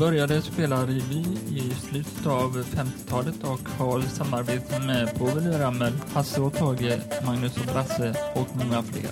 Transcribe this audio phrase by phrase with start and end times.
[0.00, 6.54] började spela revy i slutet av 50-talet och har samarbete med Povel Ramel, Hasse och
[6.54, 9.10] Tage, Magnus och Brasse och många fler.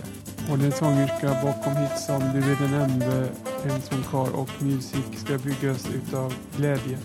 [0.51, 3.29] Och den sångerska bakom hit som Du den enda,
[3.65, 6.99] En som kar och musik ska byggas utav glädje.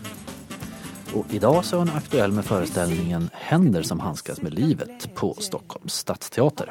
[1.13, 5.93] Och idag så är hon aktuell med föreställningen Händer som handskas med livet på Stockholms
[5.93, 6.69] stadsteater.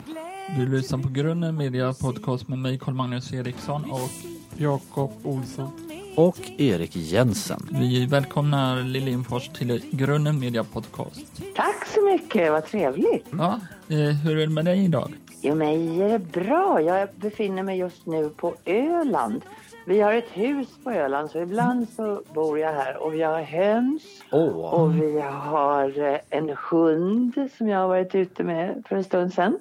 [0.57, 4.11] Du lyssnar på Grunden Media Podcast med mig Carl-Magnus Eriksson och
[4.57, 5.92] Jakob Olsson.
[6.17, 7.69] Och Erik Jensen.
[7.71, 11.43] vi välkomnar Liljenfors till Grunden Media Podcast.
[11.57, 13.27] Tack så mycket, vad trevligt.
[13.39, 15.13] Ja, eh, hur är det med dig idag?
[15.41, 16.81] Jo, mig är det bra.
[16.81, 19.43] Jag befinner mig just nu på Öland.
[19.87, 23.43] Vi har ett hus på Öland så ibland så bor jag här och vi har
[23.43, 28.97] höns Åh, och vi har eh, en hund som jag har varit ute med för
[28.97, 29.59] en stund sedan.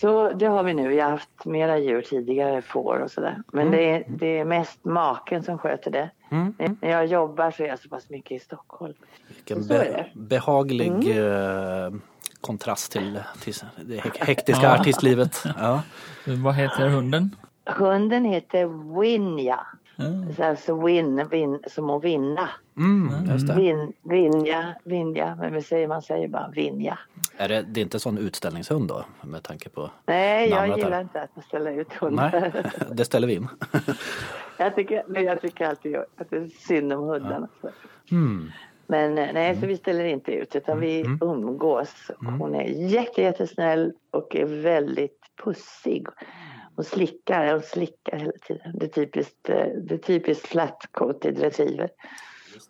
[0.00, 0.88] Så det har vi nu.
[0.88, 3.42] Vi har haft mera djur tidigare, får och sådär.
[3.52, 6.10] Men det, är, det är mest maken som sköter det.
[6.80, 8.94] När jag jobbar så är jag så pass mycket i Stockholm.
[9.28, 11.90] vilken så är be- behaglig eh,
[12.40, 15.44] kontrast till, till det hek- hektiska artistlivet.
[15.58, 15.82] Ja.
[16.44, 17.36] Vad heter hunden?
[17.66, 19.60] Hunden heter Winja.
[20.38, 22.48] Alltså win, win, som att vinna.
[22.76, 23.54] Mm, just det.
[23.54, 25.36] Vin, vinja, vinja.
[25.40, 26.98] Men vi säger, man säger bara vinja.
[27.36, 30.90] Är det, det är inte en sån utställningshund då med tanke på Nej, jag gillar
[30.90, 31.00] här.
[31.00, 32.30] inte att man ställer ut hundar.
[32.54, 33.48] Nej, det ställer vi in.
[34.58, 37.48] jag, tycker, nej, jag tycker alltid att det är synd om hundarna.
[38.10, 38.50] Mm.
[38.86, 42.10] Men eh, nej, så vi ställer inte ut utan vi umgås.
[42.38, 46.06] Hon är jätte, jättesnäll och är väldigt pussig.
[46.78, 48.78] Hon slickar, hon slickar hela tiden.
[48.78, 51.90] Det är typiskt, eh, det är typiskt flat-coated retriever.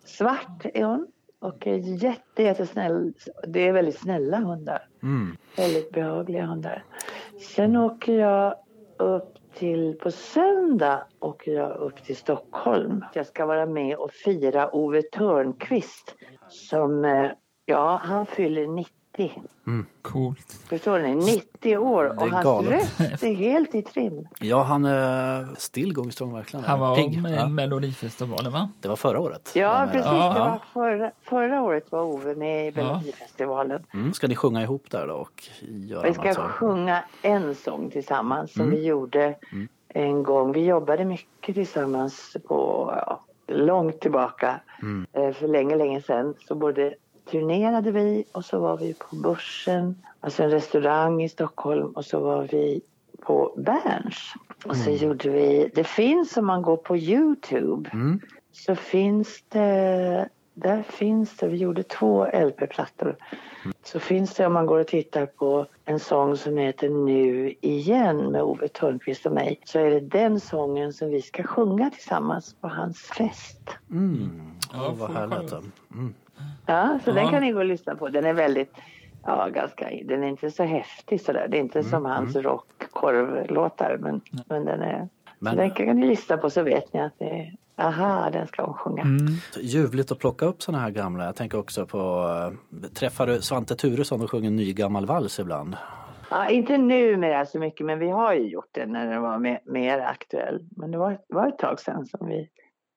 [0.05, 1.07] Svart är hon
[1.39, 3.13] och är jätte, jättesnäll.
[3.47, 4.87] Det är väldigt snälla hundar.
[5.03, 5.37] Mm.
[5.57, 6.83] Väldigt behagliga hundar.
[7.55, 8.55] Sen åker jag
[8.97, 13.05] upp till, på söndag åker jag upp till Stockholm.
[13.13, 16.15] Jag ska vara med och fira Ove Törnqvist
[16.47, 17.31] som, eh,
[17.65, 18.98] ja han fyller 90.
[20.01, 20.51] Coolt.
[20.69, 21.15] Förstår ni?
[21.15, 22.71] 90 år och hans galet.
[22.99, 24.27] röst är helt i trim.
[24.39, 26.65] Ja, han är still going strong verkligen.
[26.65, 27.21] Han var Pigg.
[27.21, 28.69] med i Ja, Melodifestivalen va?
[28.81, 29.51] det var förra året.
[29.55, 30.05] Ja, precis.
[30.05, 30.33] Ja.
[30.33, 32.83] Det var förra, förra året var Ove med i Ja.
[32.83, 33.83] Melodifestivalen.
[33.93, 34.13] Mm.
[34.13, 38.61] Ska ni sjunga ihop där då och göra Vi ska sjunga en sång tillsammans som
[38.61, 38.75] Mm.
[38.75, 39.35] vi gjorde
[39.89, 40.51] en gång.
[40.51, 44.59] Vi jobbade mycket tillsammans på ja, långt tillbaka.
[44.81, 45.05] Mm.
[45.13, 46.93] Eh, För länge, länge sedan så både
[47.31, 52.19] turnerade vi och så var vi på Börsen, alltså en restaurang i Stockholm och så
[52.19, 52.81] var vi
[53.21, 54.33] på Berns.
[54.65, 58.19] Och så gjorde vi, det finns om man går på Youtube Mm.
[58.51, 63.15] så finns det, där finns det, vi gjorde två LP-plattor.
[63.83, 68.31] Så finns det om man går och tittar på en sång som heter Nu igen
[68.31, 72.55] med Ove Thörnqvist och mig så är det den sången som vi ska sjunga tillsammans
[72.61, 73.69] på hans fest.
[73.91, 74.51] Mm.
[74.73, 75.51] Ja, vad härligt.
[75.93, 76.13] Mm.
[76.65, 77.31] Ja, så den Ja.
[77.31, 78.09] kan ni gå och lyssna på.
[78.09, 78.73] Den är väldigt,
[79.25, 81.47] ja ganska, den är inte så häftig sådär.
[81.49, 86.37] Det är inte som hans rockkorvlåtar men, men den är, Men- den kan ni lyssna
[86.37, 87.53] på så vet ni att det är,
[87.85, 89.03] aha den ska hon sjunga.
[89.51, 91.25] Så Ljuvligt att plocka upp såna här gamla.
[91.25, 91.97] Jag tänker också på,
[92.81, 95.75] äh, träffar du Svante Turesson och sjunger en ny gammal vals ibland?
[96.31, 99.59] Ja, inte numera så mycket, men vi har ju gjort det när den var mer,
[99.65, 100.65] mer aktuell.
[100.77, 102.49] Men det var, var ett tag sedan som vi,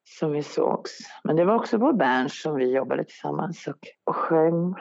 [0.04, 0.90] som vi sågs.
[1.24, 4.74] Men det var också på Berns som vi jobbade tillsammans och, och sjöng.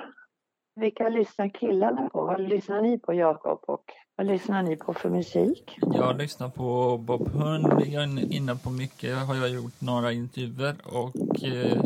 [0.76, 2.26] Vilka lyssnar killarna på?
[2.26, 3.60] Vad lyssnar ni på, Jakob?
[3.68, 3.84] Och
[4.16, 5.78] vad lyssnar ni på för musik?
[5.94, 10.76] Jag lyssnar på Bob Hund, jag är inne på mycket, har jag gjort några intervjuer
[10.86, 11.82] och eh,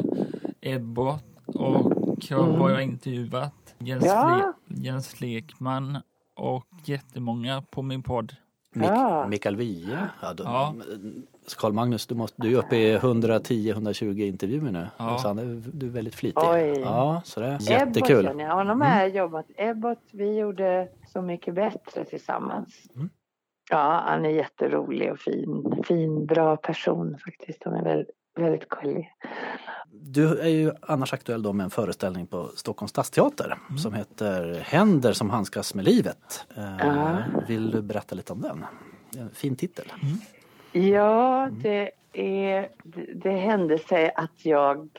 [0.61, 1.91] Ebbot och
[2.29, 4.53] jag har jag intervjuat Jens, Ja.
[4.67, 5.97] Le- Jens Lekman
[6.35, 8.35] och jättemånga på min podd.
[8.75, 9.27] Mik- Ja.
[9.27, 10.07] Mikael Wiehe?
[10.37, 10.73] Ja.
[11.53, 14.87] Carl Magnus, du, måste, du är uppe i 110-120 intervjuer nu.
[14.97, 15.17] Ja.
[15.17, 16.43] Så han är, du är väldigt flitig.
[16.43, 16.79] Oj.
[16.79, 18.25] Ja, så det är Ebbot jättekul.
[18.25, 18.55] känner jag.
[18.55, 19.45] Honom har jag jobbat.
[19.57, 22.75] Ebbot, vi gjorde Så mycket bättre tillsammans.
[23.69, 25.81] Ja, han är jätterolig och fin.
[25.87, 27.61] Fin, bra person faktiskt.
[27.65, 29.11] Han är väldigt, väldigt gullig.
[29.91, 35.13] Du är ju annars aktuell då med en föreställning på Stockholms stadsteater som heter Händer
[35.13, 36.45] som handskas med livet.
[36.79, 37.17] Ja.
[37.47, 38.65] Vill du berätta lite om den?
[39.17, 39.85] En fin titel.
[40.75, 44.89] Ja, det, är, det, det hände sig att jag...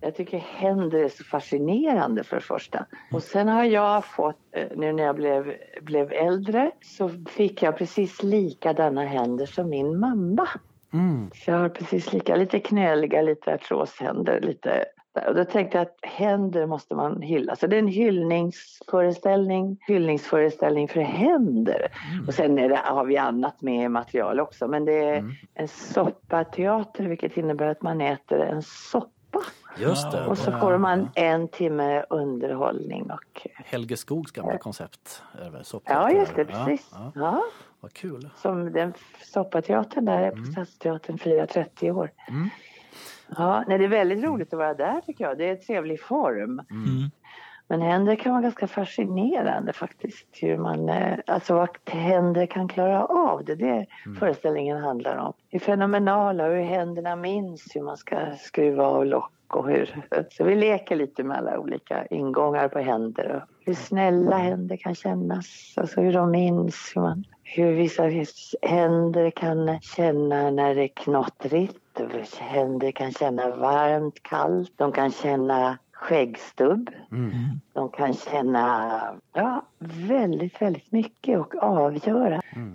[0.00, 2.86] Jag tycker händer är så fascinerande för det första.
[3.12, 7.78] Och sen har jag fått, eh, nu när jag blev, blev äldre, så fick jag
[7.78, 10.48] precis likadana händer som min mamma.
[10.92, 11.30] Mm.
[11.34, 14.84] Så jag har precis lika, lite knöliga, lite artroshänder, lite.
[15.26, 17.56] Och då tänkte jag att händer måste man hylla.
[17.56, 21.88] Så det är en hyllningsföreställning, hyllningsföreställning för händer.
[22.12, 22.26] Mm.
[22.26, 24.68] Och sen det, har vi annat med material också.
[24.68, 25.32] Men det är Mm.
[25.54, 29.40] en soppateater vilket innebär att man äter en soppa.
[29.78, 30.26] Just det.
[30.26, 33.10] Och så får man en timme underhållning.
[33.10, 35.22] Och, Helge Skogs gamla koncept.
[35.84, 36.90] Ja, just det, precis.
[36.92, 37.44] Ja, Ja,
[37.80, 38.28] vad kul.
[38.36, 42.10] som den soppateatern där på Stadsteatern firar 30 år.
[42.28, 42.48] Mm.
[43.38, 45.38] Ja, nej, det är väldigt roligt att vara där tycker jag.
[45.38, 46.62] Det är en trevlig form.
[46.70, 47.10] Mm.
[47.68, 50.26] Men händer kan vara ganska fascinerande faktiskt.
[50.32, 53.54] Hur man, eh, alltså vad händer kan klara av det.
[53.54, 53.86] Det är
[54.18, 55.32] föreställningen handlar om.
[55.50, 60.04] Det är fenomenala hur händerna minns hur man ska skruva av lock och hur.
[60.30, 63.36] Så vi leker lite med alla olika ingångar på händer.
[63.36, 65.74] Och hur snälla händer kan kännas.
[65.76, 66.92] Alltså hur de minns.
[66.94, 68.02] Hur, man, hur vissa
[68.62, 71.78] händer kan känna när det är knottrigt.
[72.38, 74.72] Händer kan känna varmt, kallt.
[74.76, 76.90] De kan känna skäggstubb.
[77.12, 77.30] Mm.
[77.72, 79.00] De kan känna
[79.32, 79.64] ja,
[80.08, 82.40] väldigt, väldigt mycket och avgöra.
[82.56, 82.72] Mm.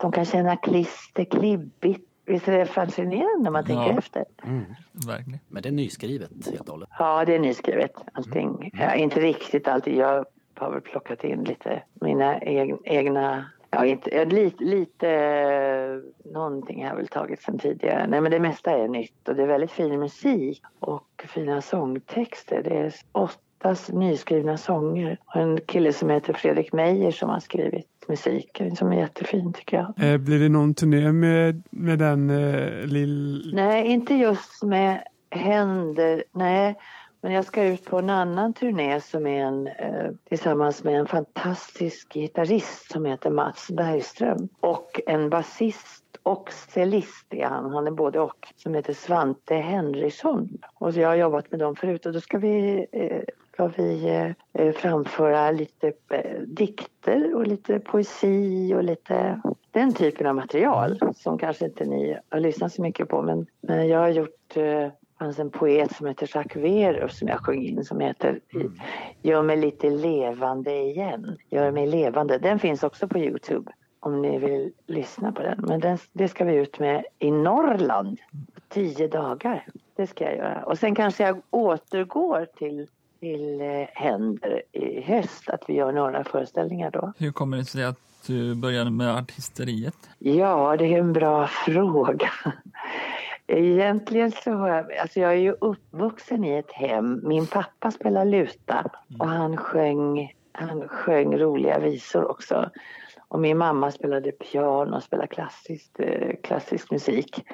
[0.00, 2.08] De kan känna klister, klibbigt.
[2.26, 3.98] Visst är det fascinerande när man tänker Ja.
[3.98, 4.24] efter?
[4.44, 4.64] Mm.
[5.06, 5.40] Verkligen.
[5.48, 6.88] Men det är nyskrivet helt och hållet.
[6.98, 8.70] Ja, det är nyskrivet allting.
[8.74, 9.96] Ja, inte riktigt alltid.
[9.96, 10.24] Jag
[10.58, 13.44] har väl plockat in lite mina eg- egna...
[13.74, 15.08] Ja, inte, lite, lite...
[15.10, 18.06] eh, Någonting har jag väl tagit sen tidigare.
[18.06, 22.62] Nej, men det mesta är nytt och det är väldigt fin musik och fina sångtexter.
[22.62, 27.88] Det är åtta nyskrivna sånger och en kille som heter Fredrik Meijer som har skrivit
[28.08, 30.12] musiken som är jättefin tycker jag.
[30.12, 33.50] Eh, blir det någon turné med, med den eh, lill...
[33.54, 36.24] Nej, inte just med händer.
[36.32, 36.74] Nej,
[37.24, 41.06] men jag ska ut på en annan turné som är en, eh, tillsammans med en
[41.06, 44.48] fantastisk gitarrist som heter Mats Bergström.
[44.60, 50.48] Och en basist och cellist är han, han är både och, som heter Svante Henriksson.
[50.74, 52.06] Och jag har jobbat med dem förut.
[52.06, 53.22] Och då ska vi, eh,
[53.52, 59.40] ska vi eh, eh, framföra lite eh, dikter och lite poesi och lite
[59.70, 63.22] den typen av material som kanske inte ni har lyssnat så mycket på.
[63.22, 64.88] Men, men jag har gjort eh,
[65.18, 68.40] fanns en poet som heter Jacques Verus som jag sjöng in som heter
[69.22, 71.38] Gör mig lite levande igen.
[71.50, 72.38] Gör mig levande.
[72.38, 75.64] Den finns också på Youtube om ni vill lyssna på den.
[75.68, 78.18] Men den, det ska vi ut med i Norrland.
[78.68, 79.66] Tio dagar.
[79.96, 80.64] Det ska jag göra.
[80.64, 82.86] Och sen kanske jag återgår till,
[83.20, 85.48] till eh, Händer i höst.
[85.48, 87.12] Att vi gör några föreställningar då.
[87.18, 89.96] Hur kommer det sig att du började med artisteriet?
[90.18, 92.30] Ja, det är en bra fråga.
[93.46, 97.20] Egentligen så har jag, alltså jag är ju uppvuxen i ett hem.
[97.24, 102.70] Min pappa spelar luta och han sjöng, han sjöng roliga visor också.
[103.28, 107.44] Och min mamma spelade piano och spelade klassiskt, eh, klassisk musik.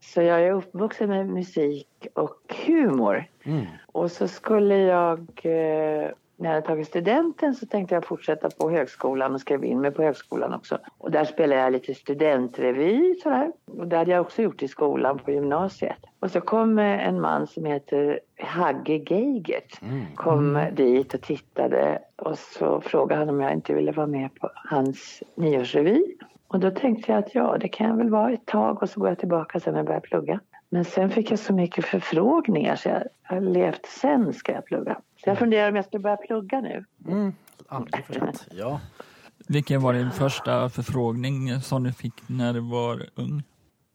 [0.00, 3.24] Så jag är uppvuxen med musik och humor.
[3.42, 3.66] Mm.
[3.86, 8.70] Och så skulle jag, eh, när jag hade tagit studenten så tänkte jag fortsätta på
[8.70, 10.78] högskolan och skrev in mig på högskolan också.
[10.98, 13.52] Och där spelade jag lite studentrevy sådär.
[13.78, 15.98] Och det hade jag också gjort i skolan på gymnasiet.
[16.20, 19.82] Och så kom eh, en man som heter Hagge Geigert.
[19.82, 20.04] Mm.
[20.14, 24.50] Kom dit och tittade och så frågade han om jag inte ville vara med på
[24.54, 26.04] hans nyårsrevy.
[26.48, 29.00] Och då tänkte jag att ja, det kan jag väl vara ett tag och så
[29.00, 30.40] går jag tillbaka sen när jag börjar plugga.
[30.68, 34.64] Men sen fick jag så mycket förfrågningar så jag jag har levt sen ska jag
[34.64, 35.00] plugga.
[35.24, 36.84] Så jag funderar om jag ska börja plugga nu.
[37.08, 37.32] Mm.
[37.68, 38.46] Aldrig för sent.
[38.50, 38.80] Ja.
[39.48, 43.42] Vilken var din första förfrågning som du fick när du var ung?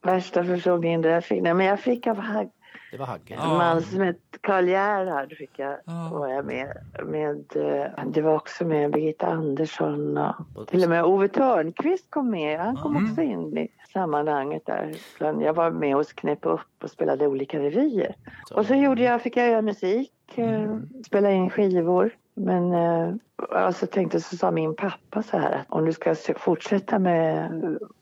[0.03, 2.49] Värsta förfrågningen där jag fick, nej men jag fick av Hag-
[2.91, 3.33] Det var Hagge.
[3.35, 6.09] en man som hette Karl Gerhard fick jag, Ja.
[6.13, 6.67] var jag med,
[7.05, 7.45] med.
[7.55, 10.17] eh, Det var också med Birgitta Andersson
[10.55, 12.59] och till och med Ove Törnqvist kom med.
[12.59, 13.09] Han kom Mm.
[13.11, 14.95] också in sammanhanget där.
[15.19, 18.15] Jag var med hos Knäpp upp och spelade olika revyer.
[18.53, 22.11] Och så gjorde jag, fick jag göra musik, eh, spela in skivor.
[22.37, 23.13] Men eh,
[23.51, 27.45] alltså tänkte så sa min pappa så här att om du ska fortsätta med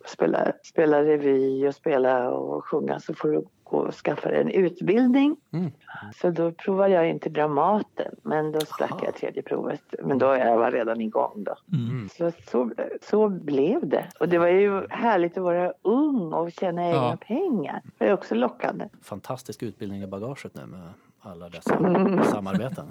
[0.04, 4.42] att spela, spela revy och spela och sjunga så får du gå och skaffa dig
[4.42, 5.36] en utbildning.
[5.54, 5.72] Mm.
[6.16, 9.02] Så då provade jag in till Dramaten men då sprack Aha.
[9.06, 9.82] jag tredje provet.
[10.04, 11.56] Men då jag var redan igång då.
[11.74, 12.10] Mm.
[12.10, 12.72] Så, så,
[13.02, 14.06] så blev det.
[14.20, 17.18] Och det var ju härligt att vara ung och tjäna egna Ja.
[17.28, 17.82] pengar.
[17.98, 18.86] Det är också lockande.
[19.02, 20.90] Fantastisk utbildning i bagaget nu med
[21.24, 21.78] alla dessa
[22.24, 22.86] samarbeten.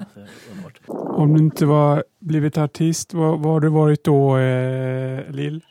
[0.51, 0.81] Underbart.
[1.19, 5.65] Om du inte var blivit artist, vad, vad har du varit då, eh, Lill?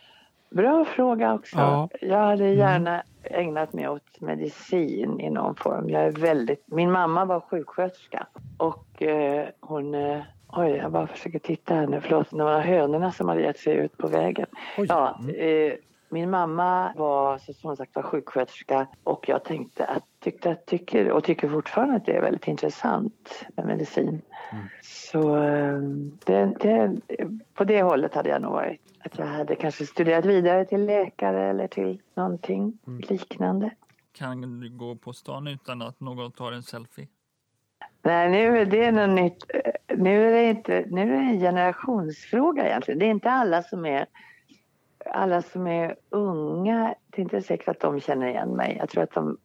[0.52, 1.58] Bra fråga också.
[1.58, 1.90] Ja.
[2.02, 5.90] Jag hade gärna ägnat mig åt medicin i någon form.
[5.90, 6.64] Jag är väldigt...
[6.68, 8.28] Min mamma var sjuksköterska
[8.58, 9.96] och eh, hon...
[9.96, 12.02] Eh, oj, jag bara försöker titta här nu.
[12.02, 14.46] Förlåt, det var hönorna som hade gett sig ut på vägen.
[14.78, 14.86] Oj.
[14.90, 15.36] Ja, Mm.
[15.36, 15.74] eh,
[16.12, 21.24] min mamma var som sagt var sjuksköterska och jag tänkte att, tyckte att, tycker, och
[21.24, 24.22] tycker fortfarande att det är väldigt intressant med medicin.
[24.52, 24.66] Mm.
[24.82, 25.80] Så eh,
[26.26, 26.96] det, det,
[27.54, 28.82] på det hållet hade jag nog varit.
[29.00, 33.02] Att jag hade kanske studerat vidare till läkare eller till någonting mm.
[33.10, 33.72] liknande.
[34.14, 37.08] Kan du gå på stan utan att någon tar en selfie?
[38.04, 39.52] Nej, nu är det något nytt.
[39.98, 43.00] Nu är det, inte, nu är det en generationsfråga egentligen.
[43.00, 44.06] Det är inte alla som är
[45.06, 48.76] alla som är unga, det är inte säkert att de känner igen mig.
[48.80, 49.38] Jag tror att de,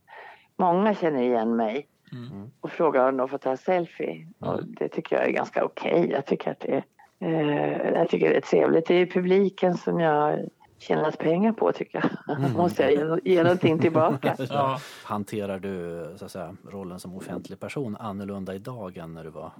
[0.56, 2.50] många känner igen mig mm.
[2.60, 4.12] och frågar om de får ta selfie.
[4.12, 4.54] Mm.
[4.54, 6.00] Och det tycker jag är ganska okej.
[6.00, 6.10] Okay.
[6.10, 6.84] Jag tycker att det är,
[7.18, 8.86] eh, jag tycker det är trevligt.
[8.86, 10.48] Det är publiken som jag
[10.78, 12.38] tjänat pengar på tycker jag.
[12.38, 12.52] Mm.
[12.56, 14.36] Måste jag ge, ge någonting tillbaka.
[14.38, 14.78] ja.
[15.04, 19.52] Hanterar du så att säga, rollen som offentlig person annorlunda idag än när du var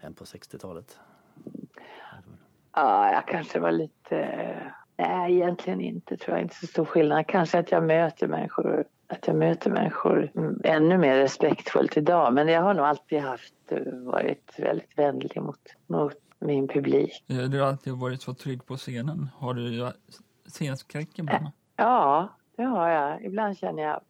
[0.00, 0.98] än på 60-talet?
[2.72, 4.72] Ja, jag kanske var lite...
[5.00, 6.44] Nej, egentligen inte tror jag.
[6.44, 7.26] Inte så stor skillnad.
[7.26, 10.32] Kanske att jag möter människor att jag möter människor
[10.64, 12.34] ännu mer respektfullt idag.
[12.34, 13.54] Men jag har nog alltid haft
[14.04, 17.24] varit väldigt vänlig mot, mot min publik.
[17.26, 19.28] Du har alltid varit så trygg på scenen.
[19.38, 19.92] Har du
[20.46, 21.46] scenskräck ibland?
[21.76, 23.24] Ja, det har jag.
[23.24, 24.00] Ibland känner jag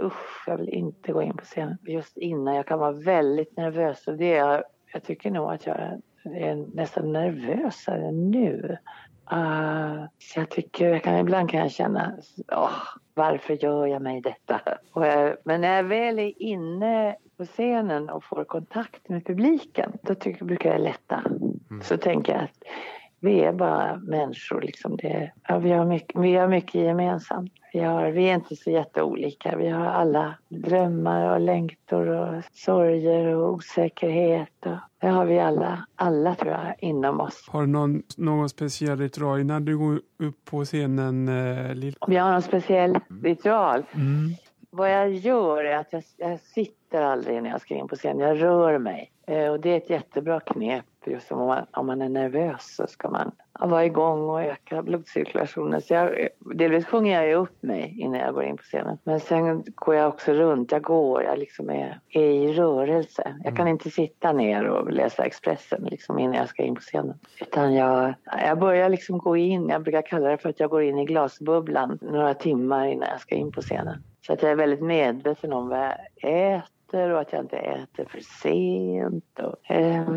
[0.00, 2.54] usch, jag vill inte gå in på scenen just innan.
[2.54, 7.12] Jag kan vara väldigt nervös och det är, jag tycker nog att jag är nästan
[7.12, 8.76] nervösare nu.
[9.32, 12.12] Uh, så jag tycker, jag kan, ibland kan jag känna,
[12.52, 12.82] oh,
[13.14, 14.60] varför gör jag mig detta?
[14.94, 20.14] Jag, men när jag väl är inne på scenen och får kontakt med publiken, då
[20.14, 21.22] tycker, brukar jag lätta.
[21.70, 21.82] Mm.
[21.82, 22.64] Så tänker jag att
[23.20, 24.60] vi är bara människor.
[24.62, 27.52] Liksom det, ja, vi, har mycket, vi har mycket gemensamt.
[27.72, 29.56] Vi, har, vi är inte så jätteolika.
[29.56, 34.66] Vi har alla drömmar och längtor och sorger och osäkerhet.
[34.66, 37.48] Och, det har vi alla, alla tror jag, inom oss.
[37.48, 41.28] Har du någon, någon speciell ritual innan du går upp på scenen?
[41.28, 41.96] Eh, Lill?
[42.00, 43.82] Om jag har någon speciell ritual?
[43.94, 44.30] Mm.
[44.76, 48.18] Vad jag gör är att jag, jag sitter aldrig när jag ska in på scen.
[48.18, 49.12] Jag rör mig.
[49.26, 50.84] Eh, och det är ett jättebra knep.
[51.06, 55.82] Just om man, om man är nervös så ska man vara igång och öka blodcirkulationen.
[55.82, 58.98] Så jag, delvis sjunger jag upp mig innan jag går in på scenen.
[59.04, 60.72] Men sen går jag också runt.
[60.72, 63.36] Jag går, jag liksom är, är i rörelse.
[63.44, 63.72] Jag kan mm.
[63.72, 67.18] inte sitta ner och läsa Expressen liksom innan jag ska in på scenen.
[67.40, 70.82] Utan jag, jag börjar liksom gå in, jag brukar kalla det för att jag går
[70.82, 74.02] in i glasbubblan några timmar innan jag ska in på scenen.
[74.26, 78.04] Så att jag är väldigt medveten om vad jag äter och att jag inte äter
[78.04, 79.38] för sent.
[79.38, 80.10] Och, eh,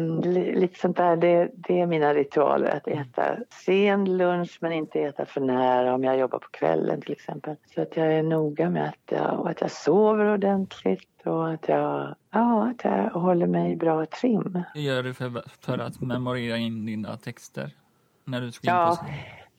[0.55, 1.15] lite sånt där.
[1.15, 2.75] Det, det, är mina ritualer.
[2.75, 7.11] Att äta sen lunch men inte äta för nära om jag jobbar på kvällen till
[7.11, 7.55] exempel.
[7.75, 12.15] Så att jag är noga med att jag, att jag sover ordentligt och att jag,
[12.31, 14.63] ja, att jag håller mig i bra trim.
[14.73, 17.71] Hur gör du för, för att memorera in dina texter?
[18.25, 18.97] När du ska in ja.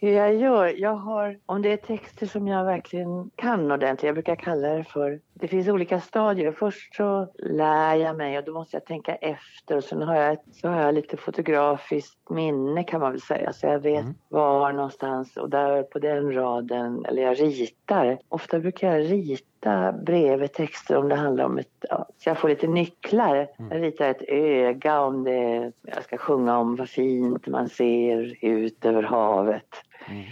[0.01, 0.67] Hur jag gör?
[0.67, 4.85] Jag har, om det är texter som jag verkligen kan ordentligt, jag brukar kalla det
[4.85, 6.53] för, det finns olika stadier.
[6.53, 10.39] Först så lär jag mig och då måste jag tänka efter och sen har jag,
[10.53, 13.53] så har jag lite fotografiskt minne kan man väl säga.
[13.53, 14.15] Så jag vet mm.
[14.29, 18.19] var någonstans och där på den raden, eller jag ritar.
[18.29, 22.49] Ofta brukar jag rita bredvid texter om det handlar om ett, ja, så jag får
[22.49, 23.37] lite nycklar.
[23.37, 23.71] Mm.
[23.71, 28.85] Jag ritar ett öga om det, jag ska sjunga om vad fint man ser ut
[28.85, 29.75] över havet.
[30.09, 30.25] Mm.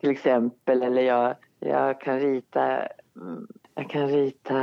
[0.00, 4.58] Till exempel, eller jag, jag kan rita mm, jag kan rita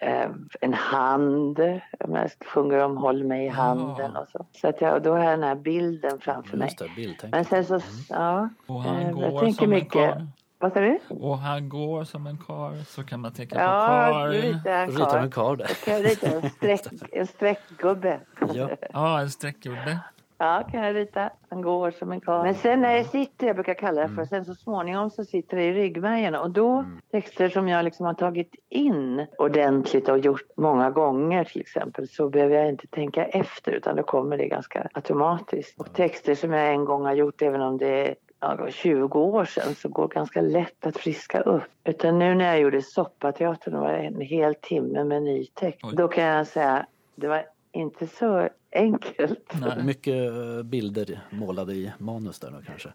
[0.00, 1.58] eh, en hand,
[2.00, 4.20] om jag sjunger om Håll mig i handen ja.
[4.20, 4.46] och så.
[4.52, 6.74] Så att jag, då har jag den här bilden framför mig.
[6.78, 7.86] Det, bild, Men sen så, mm.
[8.08, 8.48] ja.
[8.66, 10.16] Och han eh, går jag tänker mycket.
[10.16, 10.98] En Vad sa du?
[11.08, 14.32] Och han går som en kar så kan man tänka ja, på kar.
[14.32, 15.66] Ja, ritar en kar där.
[15.68, 18.20] Jag kan rita en, streck, en streckgubbe.
[18.54, 18.70] Ja.
[18.92, 19.98] ja, en streckgubbe.
[20.38, 21.30] Ja, kan jag rita.
[21.48, 22.44] Han går som en karl.
[22.44, 24.26] Men sen när jag sitter, jag brukar kalla det för, mm.
[24.26, 27.00] sen så småningom så sitter det i ryggmärgen och då mm.
[27.10, 32.28] texter som jag liksom har tagit in ordentligt och gjort många gånger till exempel så
[32.28, 35.80] behöver jag inte tänka efter utan då kommer det ganska automatiskt.
[35.80, 39.44] Och texter som jag en gång har gjort även om det är ja, 20 år
[39.44, 41.62] sedan så går det ganska lätt att friska upp.
[41.84, 45.84] Utan nu när jag gjorde Soppateatern var det en hel timme med ny text.
[45.84, 45.96] Oj.
[45.96, 49.54] Då kan jag säga det var inte så enkelt.
[49.60, 49.84] Nej.
[49.84, 52.88] Mycket eh, bilder målade i manus där då kanske?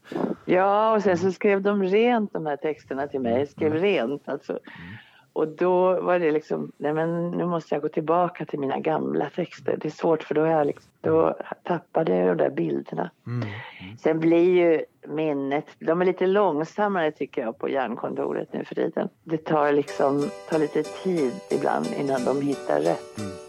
[0.46, 3.48] Ja, och sen så skrev de rent de här texterna till mig.
[3.48, 3.84] Skrev mm.
[3.84, 4.52] rent alltså.
[4.52, 4.98] Mm.
[5.34, 9.30] Och då var det liksom, nej men nu måste jag gå tillbaka till mina gamla
[9.30, 9.78] texter.
[9.82, 13.12] Det är svårt för då, är jag liksom, då tappade jag de där bilderna.
[13.28, 13.48] Mm.
[13.82, 13.98] Mm.
[13.98, 19.10] Sen blir ju minnet, de är lite långsammare tycker jag på hjärnkontoret nu för tiden.
[19.24, 23.18] Det tar liksom, tar lite tid ibland innan de hittar rätt.
[23.20, 23.49] Mm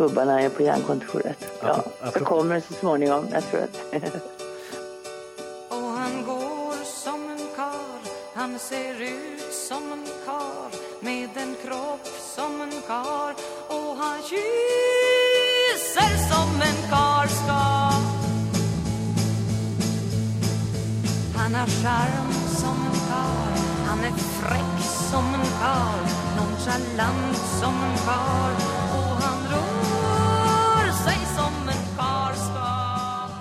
[0.00, 1.38] gubbarna är på hjärnkontoret.
[1.60, 2.24] Ja, jag apropå...
[2.24, 3.28] kommer det så småningom.
[3.32, 3.76] Jag tror att...
[5.68, 8.00] och han går som en kar.
[8.34, 10.70] Han ser ut som en kar.
[11.00, 13.34] Med en kropp som en kar.
[13.68, 17.62] Och han kysser som en kar ska
[21.38, 23.52] Han har charm som en kar.
[23.86, 26.00] Han är fräck som en kar.
[26.36, 28.69] Nonchalant som en karl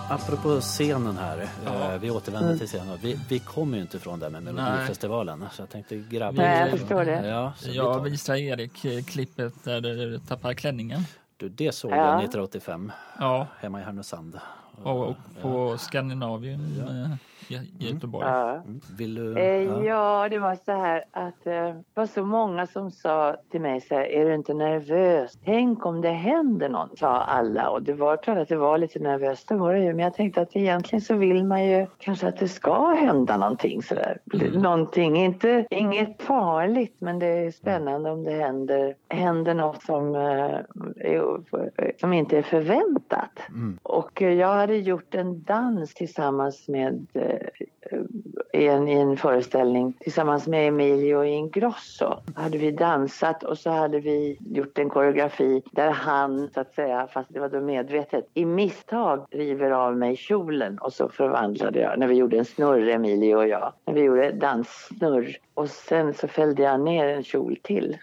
[0.09, 1.93] Apropå scenen här, Ja.
[1.93, 2.97] eh, vi återvänder till scenen.
[3.01, 5.45] Vi, vi kommer ju inte ifrån det med Melodifestivalen.
[5.51, 6.41] Så jag tänkte grabba...
[6.41, 7.27] Nej, jag förstår det.
[7.27, 11.01] Ja, Jag visar Erik eh, klippet där du tappar klänningen.
[11.37, 11.95] du, det såg Ja.
[11.95, 14.39] jag 1985 Ja, hemma i Härnösand.
[14.83, 17.15] och, och på Skandinavien eh,
[17.47, 18.27] i Göteborg.
[18.27, 18.53] Ja.
[18.53, 18.79] Mm.
[18.97, 19.37] Vill du...
[19.37, 23.61] Eh, ja, det var så här att eh, det var så många som sa till
[23.61, 25.37] mig så här, är du inte nervös?
[25.45, 27.69] Tänk om det händer något, sa alla.
[27.69, 29.93] Och det var klart att det var lite nervöst, det var det ju.
[29.93, 33.83] Men jag tänkte att egentligen så vill man ju kanske att det ska hända någonting
[33.83, 34.17] sådär.
[34.53, 40.21] Någonting, inte, inget farligt, men det är spännande om det händer, händer något som, eh,
[40.97, 43.39] är, som inte är förväntat.
[43.83, 47.07] Och eh, jag hade gjort en dans tillsammans med
[48.53, 52.13] i en, i en föreställning tillsammans med Emilio Ingrosso.
[52.35, 57.07] hade vi dansat och så hade vi gjort en koreografi där han, så att säga,
[57.13, 61.99] fast det var då medvetet, i misstag river av mig kjolen och så förvandlade jag,
[61.99, 66.27] när vi gjorde en snurr, Emilio och jag, när vi gjorde danssnurr och sen så
[66.27, 67.97] fällde jag ner en kjol till.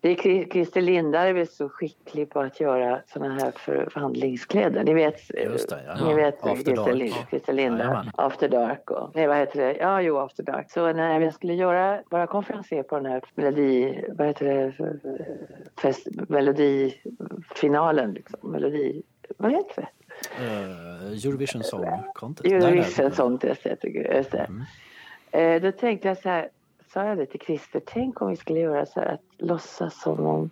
[0.00, 4.84] Det är Chri- Christer Lindar är så skicklig på att göra såna här förvandlingskläder.
[4.84, 6.06] Ni vet, Just det, ja.
[6.08, 6.92] ni vet After Christer.
[6.94, 8.10] Lind, Christer Lindar, Jajamän.
[8.14, 10.70] After Dark och, nej vad heter det, ja jo After Dark.
[10.70, 14.72] Så när jag skulle göra, vara konferenser på den här melodi, vad heter det,
[15.80, 19.02] fest, melodifinalen liksom, melodi,
[19.36, 19.88] vad heter det?
[20.44, 22.52] Eh, Eurovision Song Contest.
[22.52, 24.16] Eurovision Song Test heter det.
[24.16, 24.46] Just det.
[24.48, 24.62] Mm.
[25.30, 26.48] Eh, då tänkte jag så här,
[26.92, 30.26] sa jag det till Christer, tänk om vi skulle göra så här att låtsas som
[30.26, 30.50] om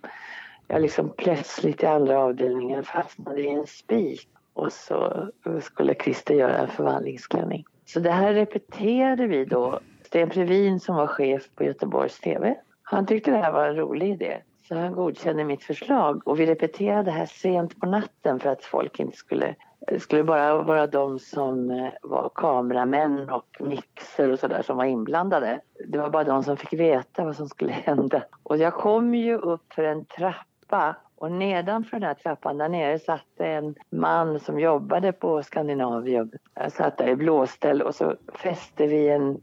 [0.68, 5.28] jag liksom plötsligt i andra avdelningen fastnade i en spik och så
[5.62, 7.64] skulle Christer göra en förvandlingsklänning.
[7.92, 9.80] Så det här repeterade vi då.
[10.02, 14.10] Sten Previn som var chef på Göteborgs TV, han tyckte det här var en rolig
[14.10, 14.38] idé.
[14.68, 18.64] Så han godkände mitt förslag och vi repeterade det här sent på natten för att
[18.64, 19.54] folk inte skulle
[19.86, 24.84] det skulle bara vara de som eh, var kameramän och mixer och sådär som var
[24.84, 25.60] inblandade.
[25.88, 28.22] Det var bara de som fick veta vad som skulle hända.
[28.42, 32.98] Och jag kom ju upp för en trappa och nedanför den här trappan där nere
[32.98, 36.30] satt en man som jobbade på Skandinavium.
[36.54, 39.40] Jag satt där i blåställ och så fäste vi en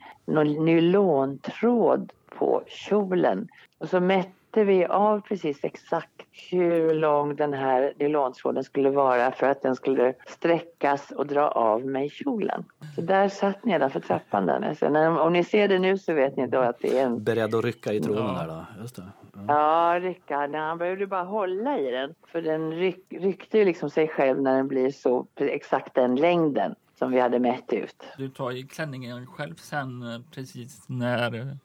[0.66, 3.48] nylontråd på kjolen.
[3.78, 6.12] Och så mätte vi av precis exakt
[6.52, 11.86] hur lång den här nylontråden skulle vara för att den skulle sträckas och dra av
[11.86, 12.63] mig kjolen.
[12.96, 14.74] Så där satt nedanför trappan där.
[14.80, 17.24] Så när, om ni ser det nu så vet ni då att det är en
[17.24, 18.32] Beredd att rycka i tråden Ja.
[18.32, 18.66] här då.
[18.82, 19.04] Just det.
[19.47, 19.93] Ja.
[19.93, 22.13] Ja, Rickard, han behövde bara hålla i den.
[22.28, 26.76] För den ryck, ryckte ju liksom sig själv när den blir så exakt den längden
[27.00, 28.04] som vi hade mätt ut.
[28.17, 31.58] Du tar ju klänningen själv sen eh, precis när,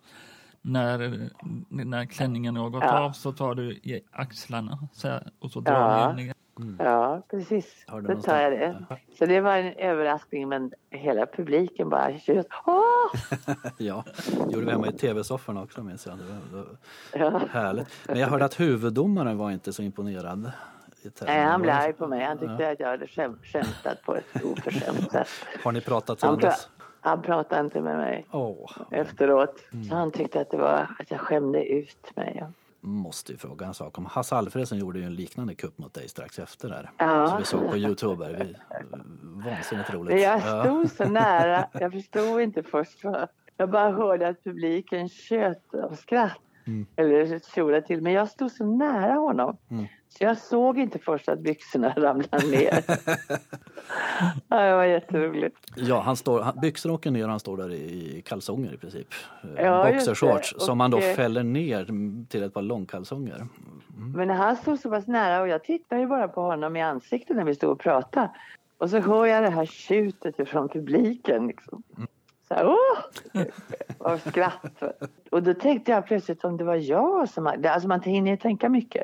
[0.63, 1.29] när,
[1.69, 3.01] när klänningen har gått Ja.
[3.01, 6.15] av så tar du i axlarna så här, och så drar Ja.
[6.17, 6.35] du ner.
[6.79, 7.85] Ja, precis.
[8.09, 8.85] Då tar jag det.
[9.19, 12.47] Så det var en överraskning men hela publiken bara tjöt.
[12.67, 12.85] Åh!
[13.79, 14.05] Ja,
[14.47, 16.19] det gjorde vi hemma i tv-sofforna också minns jag.
[16.19, 16.67] Det var,
[17.13, 17.47] det var Ja.
[17.61, 17.89] härligt.
[18.07, 20.53] Men jag hörde att huvuddomaren var inte så imponerad.
[21.27, 22.25] Nej, han blev det arg på mig.
[22.25, 25.29] Han tyckte att jag hade skäm, skämtat på ett oförskämt sätt.
[25.65, 26.69] Har ni pratat sedan dess?
[27.01, 29.65] han pratade inte med mig Åh, efteråt.
[29.73, 29.85] Mm.
[29.85, 32.45] Så han tyckte att, det var, att jag skämde ut mig.
[32.83, 34.07] Måste ju fråga en sak om.
[34.07, 36.91] Hasse Alfredson gjorde ju en liknande kupp mot dig strax efter där.
[36.99, 37.27] Ja.
[37.29, 38.37] Som vi såg på Youtube.
[38.39, 38.57] Vi,
[39.45, 40.23] vansinnigt roligt.
[40.23, 40.65] Jag Ja.
[40.65, 41.69] stod så nära.
[41.73, 42.99] Jag förstod inte först.
[43.57, 46.39] Jag bara hörde att publiken tjöt av skratt.
[46.67, 46.87] Mm.
[46.97, 48.03] Eller tjorade till.
[48.03, 49.57] Men jag stod så nära honom.
[49.71, 49.87] Mm.
[50.09, 52.85] Så jag såg inte först att byxorna ramlade ner.
[54.49, 55.57] ja, det var jätteroligt.
[55.77, 59.09] Ja, han står, han, byxor åker ner och han står där i kalsonger i princip.
[59.57, 61.85] Ja, Boxershorts som man då fäller ner
[62.29, 63.47] till ett par långkalsonger.
[63.97, 66.83] Men när han stod så pass nära och jag tittade ju bara på honom i
[66.83, 68.31] ansiktet när vi stod och pratade.
[68.79, 71.47] Och så hör jag det här tjutet ifrån publiken.
[71.47, 71.83] Liksom.
[72.53, 73.43] Så här, åh!
[73.99, 74.83] Av skratt.
[75.31, 77.47] Och då tänkte jag plötsligt om det var jag som...
[77.47, 79.03] hade- Alltså man hinner ju tänka mycket.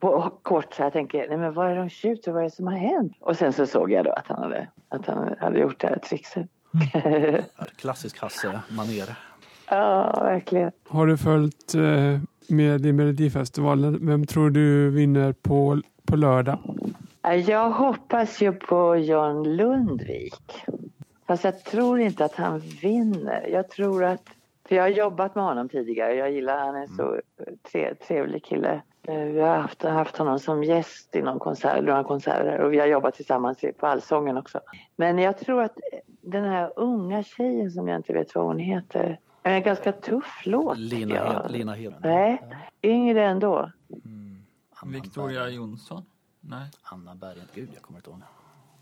[0.00, 2.32] På kort så jag tänker, nej men vad är de tjuter?
[2.32, 3.12] Vad är det som har hänt?
[3.20, 5.98] Och sen så såg jag då att han hade, att han hade gjort det här
[5.98, 6.46] trickset.
[7.58, 9.16] Ja, Klassisk Hasse-manér.
[9.70, 10.70] ja, verkligen.
[10.88, 11.82] Har du följt eh,
[12.48, 14.06] med i Melodifestivalen?
[14.06, 16.58] Vem tror du vinner på, på lördag?
[17.46, 20.64] Jag hoppas ju på John Lundvik.
[21.26, 23.46] Fast jag tror inte att han vinner.
[23.48, 24.22] Jag tror att...
[24.68, 26.14] För jag har jobbat med honom tidigare.
[26.14, 27.20] Jag gillar han är så
[27.72, 28.82] tre, trevlig kille.
[29.02, 32.78] Eh, Vi har haft, haft honom som gäst i någon konsert, några konserter och vi
[32.78, 34.60] har jobbat tillsammans på Allsången också.
[34.96, 35.78] Men jag tror att
[36.20, 39.18] den här unga tjejen som jag inte vet vad hon heter.
[39.42, 40.78] En ganska tuff låt.
[40.78, 41.50] Lina, jag.
[41.50, 42.04] Lina Hedlund.
[42.04, 42.42] Nej,
[42.82, 43.70] yngre ändå.
[44.74, 46.02] Anna Victoria Jonsson?
[46.40, 46.70] Nej.
[46.82, 47.44] Anna Bergen.
[47.54, 48.18] Gud, jag kommer inte ihåg.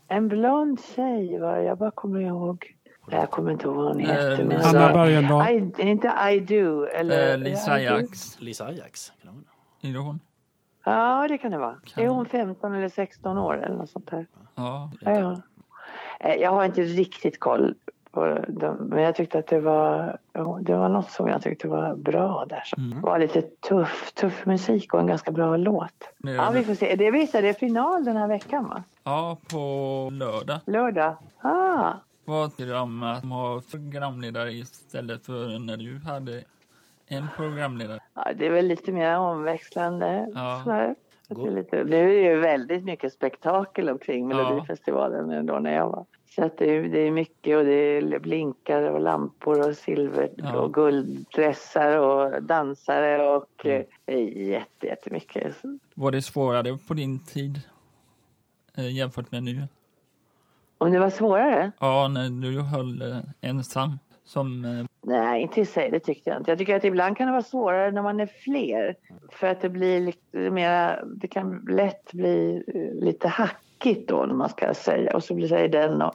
[0.07, 1.57] En blond tjej var.
[1.57, 2.75] Jag bara kommer ihåg.
[3.11, 4.31] Jag kommer inte ihåg vad hon heter.
[4.41, 5.49] Eh, Lisa- Anna Bergendahl.
[5.49, 6.85] I, inte I do.
[6.85, 7.71] Eller, Eh, Lisa.
[7.71, 8.39] Ajax.
[8.39, 9.11] Lisa Ajax.
[9.81, 10.19] Är det hon?
[10.85, 11.75] Ja, det kan det vara.
[11.83, 14.27] Kan Är hon 15 eller 16 år eller något sånt där?
[14.55, 14.91] Ja.
[15.01, 15.41] Ja.
[16.19, 17.75] Eh, Jag har inte riktigt koll
[18.79, 20.17] men jag tyckte att det var,
[20.61, 22.61] det var något som jag tyckte var bra där.
[22.65, 23.01] Som Mm.
[23.01, 25.89] var lite tuff, tuff musik och en ganska bra låt.
[26.17, 26.57] Det är Ja, det.
[26.59, 26.95] vi får se.
[26.95, 28.83] Det visar det är final den här veckan va?
[29.03, 29.57] Ja, på
[30.13, 30.59] lördag.
[30.65, 31.15] Lördag.
[31.41, 31.91] Ah,
[32.25, 36.43] Var programmet som har programledare istället för när du hade
[37.07, 37.99] en programledare.
[38.13, 40.31] ja, det är väl lite mer omväxlande.
[40.35, 40.61] Ja.
[40.63, 40.95] sådär.
[41.29, 44.37] Att det är lite, nu är det ju väldigt mycket spektakel omkring Ja.
[44.37, 46.05] Melodifestivalen ändå när jag var.
[46.35, 50.29] Så att det, är, det är mycket och det är blinkar och lampor och silver
[50.37, 50.57] Ja.
[50.59, 53.85] och gulddressar och dansare och Mm.
[54.05, 55.55] eh, jätte, jättemycket.
[55.93, 57.61] Var det svårare på din tid
[58.77, 59.67] eh, jämfört med nu?
[60.77, 61.71] Om det var svårare?
[61.79, 64.61] Ja, när du höll eh, ensam som...
[65.01, 66.51] Nej, inte i sig, det tyckte jag inte.
[66.51, 68.95] Jag tycker att ibland kan det vara svårare när man är fler.
[69.31, 72.63] För att det blir lite mer, det kan lätt bli
[73.01, 73.27] lite
[73.85, 76.13] hackigt då när man ska säga och så blir den och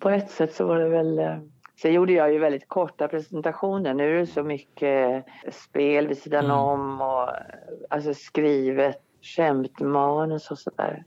[0.00, 1.36] på ett sätt så var det väl eh,
[1.82, 3.94] Sen gjorde jag ju väldigt korta presentationer.
[3.94, 6.56] Nu är det så mycket spel vid sidan Mm.
[6.56, 7.34] om och eh,
[7.90, 11.04] alltså skrivet skämtmanus och sådär.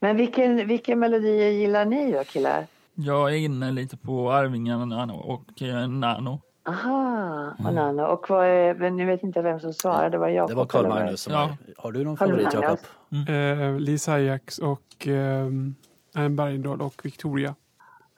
[0.00, 2.66] Men vilken, vilken melodi gillar ni då killar?
[2.94, 6.40] jag är inne lite på Arvingarna och eh, Nano.
[6.66, 8.02] Aha, och Nano.
[8.02, 10.08] Och vad är, men nu vet inte jag vem som svarade.
[10.10, 10.50] Det var Jakob.
[10.50, 10.88] Det var Carl?
[10.88, 11.56] Magnus som Ja.
[11.76, 12.48] Har du någon favorit.
[12.54, 12.78] Jakob?
[13.28, 15.48] Eh, Lisa Ajax och eh,
[16.30, 17.54] Bergendahl och Victoria.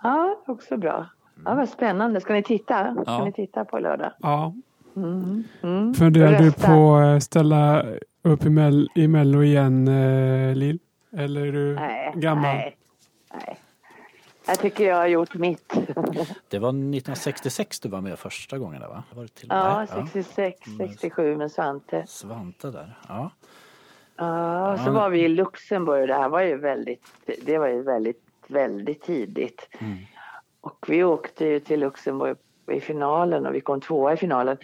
[0.03, 1.07] Ja, också bra.
[1.45, 2.21] Ja, vad spännande.
[2.21, 2.93] Ska ni titta?
[2.93, 3.25] Ska Ja.
[3.25, 4.13] ni titta på lördag?
[4.19, 4.55] Ja.
[4.97, 5.45] Mm.
[5.63, 5.95] Mm.
[5.95, 7.85] Funderar du på att ställa
[8.23, 10.79] upp i, Mel i Mello igen, eh, Lill?
[11.17, 12.43] Eller är du Nej, gammal?
[12.57, 12.77] nej,
[13.35, 13.59] nej.
[14.47, 15.69] Jag tycker jag har gjort mitt.
[16.49, 19.03] Det var 1966 du var med första gången där va?
[19.15, 22.05] Var det till Ja, Nej, 66, 67 med Svante.
[22.07, 22.99] Svante där.
[23.09, 23.31] Ja.
[24.17, 24.93] Ja, så Ja.
[24.93, 26.09] var vi i Luxemburg.
[26.09, 27.05] Det här var ju väldigt,
[27.43, 29.69] det var ju väldigt, väldigt tidigt.
[29.79, 29.97] Mm.
[30.61, 32.37] Och vi åkte ju till Luxemburg
[32.73, 34.57] i finalen och vi kom tvåa i finalen.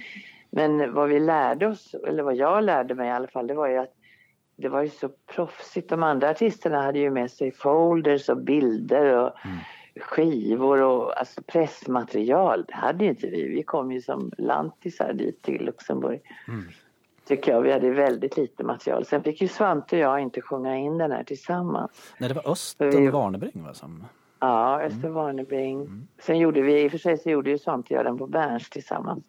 [0.51, 3.69] Men vad vi lärde oss, eller vad jag lärde mig i alla fall, det var
[3.69, 3.95] ju att
[4.57, 5.89] det var ju så proffsigt.
[5.89, 9.33] De andra artisterna hade ju med sig folders och bilder och
[10.01, 12.65] skivor och alltså pressmaterial.
[12.69, 13.49] Det hade ju inte vi.
[13.49, 16.21] Vi kom ju som lantisar dit till Luxemburg.
[17.27, 17.63] Tycker jag.
[17.63, 19.05] Vi hade väldigt lite material.
[19.05, 22.15] Sen fick ju Svante och jag inte sjunga in den här tillsammans.
[22.19, 23.75] Nej, det var Östen Warnerbring va?
[23.75, 24.07] Som...
[24.41, 26.09] Ja, Öster Warnerbring.
[26.23, 28.71] Sen gjorde vi, i och för sig så gjorde ju sånt jag den på Berns
[28.71, 29.25] tillsammans.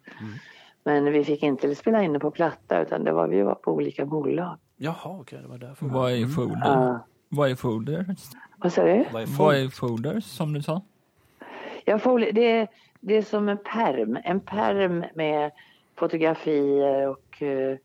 [0.84, 3.72] Men vi fick inte spela in det på platta utan det var vi var på
[3.72, 4.58] olika bolag.
[4.76, 5.86] Jaha, okej, det var därför.
[5.86, 6.58] Vad är folder?
[6.64, 7.06] Ja.
[7.28, 8.16] Vad är folder?
[8.56, 9.04] Vad sa du?
[9.12, 10.82] Vad är Vad är folder som du sa?
[11.84, 12.68] Ja, folie, det, är,
[13.00, 14.18] det är som en perm.
[14.24, 15.50] En perm med
[15.96, 17.76] fotografier och eh,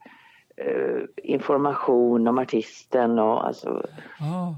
[0.58, 3.86] eh, information om artisten och alltså
[4.20, 4.54] Ah,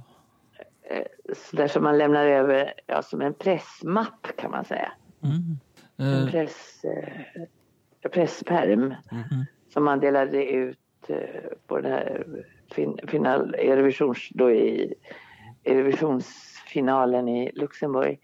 [1.50, 4.91] så där som man lämnar över, ja, som en pressmapp kan man säga.
[5.24, 5.60] mm.
[5.98, 8.94] En Eh, press, eh, pressperm
[9.74, 10.81] som man delade ut eh,
[11.68, 12.26] på den här
[12.72, 14.94] fin, final, Eurovisions, då i
[15.64, 18.20] Eurovisionsfinalen i Luxemburg.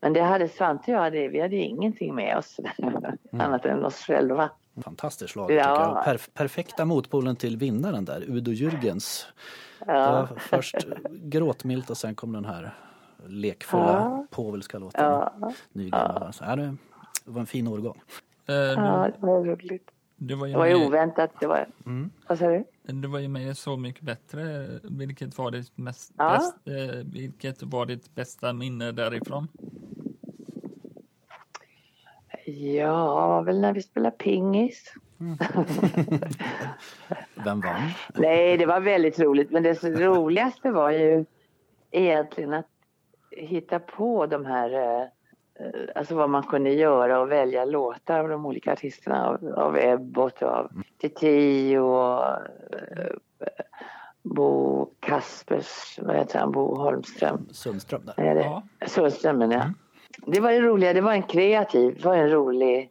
[0.00, 2.60] Men det hade Svante och jag, hade, vi hade ingenting med oss
[3.32, 4.50] annat än oss själva.
[4.84, 6.02] Fantastiskt slag Ja.
[6.06, 9.24] Perf- perfekta motpolen till vinnaren där, Udo Jürgens.
[9.86, 10.28] Ja.
[10.36, 10.74] först
[11.10, 12.74] gråtmilt och sen kom den här
[13.26, 14.26] lekfulla Ja.
[14.30, 15.04] påvelska låten.
[15.04, 15.32] Ja.
[15.72, 16.32] Nygamla.
[16.32, 16.76] Så, ja, det
[17.24, 18.00] var en fin årgång.
[18.48, 19.90] eh, ja, du, det var roligt.
[20.16, 21.30] Du var ju Det var ju med, oväntat.
[21.40, 21.66] Det var,
[22.28, 22.64] Vad sa du?
[22.82, 24.68] du var ju med Så mycket bättre.
[24.82, 26.30] Vilket var ditt, mest, Ja.
[26.30, 29.48] bäst, eh, vilket var ditt bästa minne därifrån?
[32.46, 34.94] Ja, var väl när vi spelade pingis.
[37.44, 37.90] Vem vann?
[38.14, 39.50] Nej, det var väldigt roligt.
[39.50, 41.24] Men det roligaste var ju
[41.90, 42.66] egentligen att
[43.30, 45.10] hitta på de här...
[45.58, 49.26] eh, Alltså vad man kunde göra och välja låtar av de olika artisterna.
[49.26, 53.16] Av, av Ebbot och av Titi och eh,
[54.22, 57.48] Bo Kaspers, vad heter han, Bo Holmström.
[57.50, 58.34] Sundström där.
[58.34, 58.62] Ja.
[58.86, 59.70] Sundström, ja.
[60.26, 62.90] Det var det roliga, det var en kreativ, det var en rolig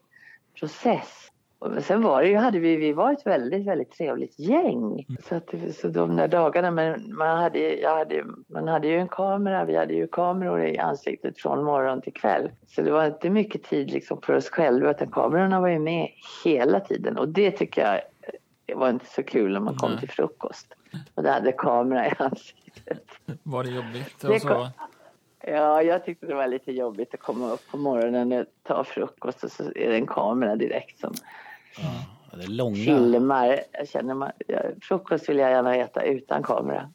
[0.59, 1.31] process.
[1.65, 5.05] Och sen var det ju, hade vi, vi var ett väldigt, väldigt trevligt gäng.
[5.29, 8.97] Så, att, det- så de där dagarna, men man hade, jag hade, man hade ju
[8.99, 12.51] en kamera, vi hade ju kameror i ansiktet från morgon till kväll.
[12.67, 16.09] Så det var inte mycket tid liksom för oss själva, utan kamerorna var ju med
[16.45, 17.17] hela tiden.
[17.17, 17.95] Och det tycker jag
[18.67, 19.99] eh, var inte så kul när man kom Nej.
[19.99, 20.73] till frukost.
[21.15, 23.03] Och det hade kamera i ansiktet.
[23.43, 24.15] Var det jobbigt?
[24.21, 24.67] Det så, kom-
[25.47, 29.43] Ja, jag tyckte det var lite jobbigt att komma upp på morgonen och ta frukost
[29.43, 31.13] och så är det en kamera direkt som
[31.77, 32.75] Ja, det är långa.
[32.75, 33.59] filmar.
[33.71, 34.31] Jag känner man,
[34.81, 36.89] frukost vill jag gärna äta utan kamera.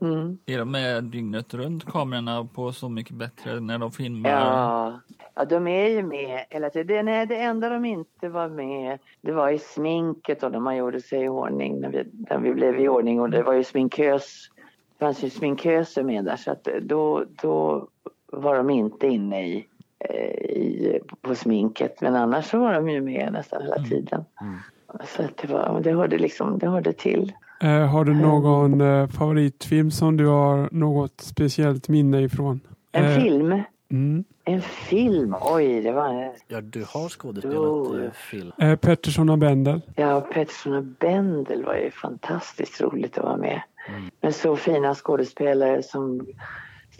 [0.00, 0.38] Mm.
[0.46, 4.30] är de med dygnet runt kamerorna på Så mycket bättre när de filmar?
[4.30, 5.00] Ja.
[5.34, 6.86] ja, de är ju med hela tiden.
[6.86, 10.76] Det, nej, det enda de inte var med det var i sminket och när man
[10.76, 13.20] gjorde sig i ordning, när vi, när vi blev i ordning.
[13.20, 14.50] Och det var ju sminkös,
[14.98, 17.88] det fanns ju sminköser med där så att då, då
[18.26, 19.66] var de inte inne i,
[20.14, 22.00] i, på sminket.
[22.00, 24.24] Men annars så var de ju med nästan hela tiden.
[25.04, 27.32] Så att det, var, det, hörde liksom, det hörde till.
[27.62, 32.60] Eh, har du någon eh, favoritfilm som du har något speciellt minne ifrån?
[32.92, 33.62] En Eh, film.
[33.90, 34.24] Mm.
[34.44, 37.98] En film, oj det var Ja, du har skådespelat Jo.
[37.98, 38.52] i film.
[38.58, 39.80] Eh, Pettersson och Bendel.
[39.96, 43.60] Ja, Pettersson och Bendel var ju fantastiskt roligt att vara med.
[44.20, 46.26] Med så fina skådespelare som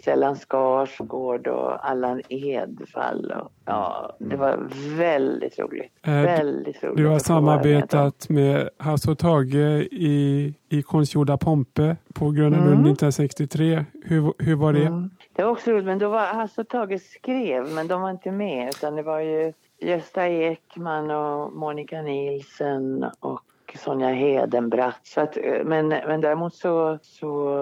[0.07, 3.31] Stellan Skarsgård och Allan Edwall.
[3.31, 4.67] Och, ja, det var
[4.97, 5.91] väldigt roligt.
[6.01, 6.97] Eh, väldigt roligt.
[6.97, 9.55] Du har samarbetat med Hasse och Tage
[9.91, 13.85] i, i Konstgjorda Pompe på Gröna Lund 1963.
[14.03, 14.85] Hur, hur var det?
[14.85, 15.09] Mm.
[15.33, 18.31] Det var också roligt, men då var Hasse och Tage skrev, men de var inte
[18.31, 18.69] med.
[18.69, 23.41] Utan det var ju Gösta Ekman och Monica Nielsen och
[23.75, 24.99] Sonja Hedenbratt.
[25.03, 27.59] Så att, eh, men, men däremot så, så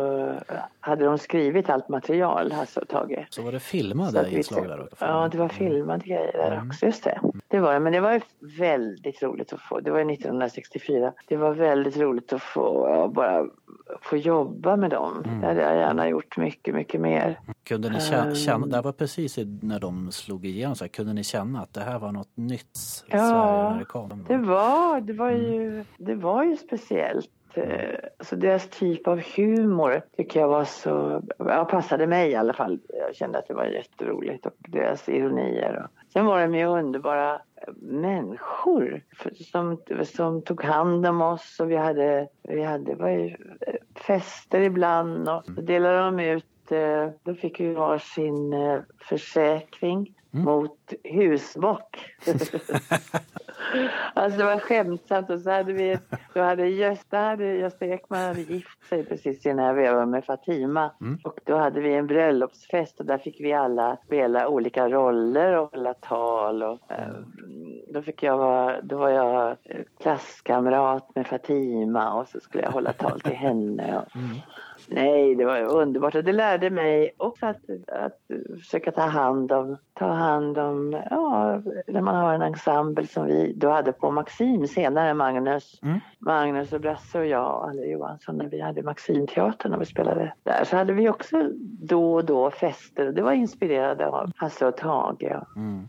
[0.50, 3.28] eh, hade de skrivit allt material, Hasse och Tage.
[3.30, 5.06] Så var det filmade inslag där också?
[5.06, 6.86] Ja, det var filmade grejer där också.
[6.86, 7.20] Just det.
[7.48, 7.80] Det var.
[7.80, 8.22] Men det var
[8.60, 9.80] väldigt roligt att få.
[9.80, 11.14] Det var ju 1964.
[11.28, 13.46] Det var väldigt roligt att få bara
[14.02, 15.24] få jobba med dem.
[15.42, 17.40] Det hade jag gärna gjort mycket, mycket mer.
[17.64, 18.36] Kunde ni känna, Ehm.
[18.36, 21.82] känna det var precis när de slog igenom, så här, kunde ni känna att det
[21.82, 22.62] här var något nytt
[23.08, 24.26] i Ja, Sverige när det kom?
[24.28, 27.30] Det var, det var, ju, det var ju speciellt.
[27.54, 32.54] Eh, Alltså deras typ av humor tycker jag var så, ja, passade mig i alla
[32.54, 32.80] fall.
[32.88, 35.84] Jag kände att det var jätteroligt och deras ironier.
[35.84, 36.12] Och.
[36.14, 39.02] Sen var de ju underbara eh, människor
[39.52, 43.28] som, som tog hand om oss och vi hade, vi hade var ju
[43.62, 46.46] eh, fester ibland och så delade de ut,
[47.24, 52.16] då fick vi varsin eh, försäkring mot husbock.
[54.14, 55.98] Alltså det var skämtsamt och så hade vi,
[56.34, 60.26] då hade Gösta, hade, Gösta Ekman hade gift sig precis i den här vevan med
[60.26, 60.92] Fatima.
[61.24, 65.72] Och då hade vi en bröllopsfest och där fick vi alla spela olika roller och
[65.72, 66.64] hålla tal.
[66.64, 67.08] Och, eh,
[67.88, 72.72] då, fick jag vara, då var jag eh, klasskamrat med Fatima och så skulle jag
[72.72, 73.98] hålla tal till henne.
[73.98, 74.20] Och,
[74.88, 78.20] Nej, det var underbart och det lärde mig också att, att
[78.60, 83.54] försöka ta hand om, ta hand om, ja, när man har en ensemble som vi
[83.54, 85.80] då hade på Maxim senare, Magnus,
[86.20, 90.34] Magnus och Brasse och jag och Alle Johansson när vi hade Maximteatern och vi spelade
[90.44, 90.64] där.
[90.64, 94.78] Så hade vi också då och då fester och det var inspirerade av Hasse och
[94.78, 95.42] Tage.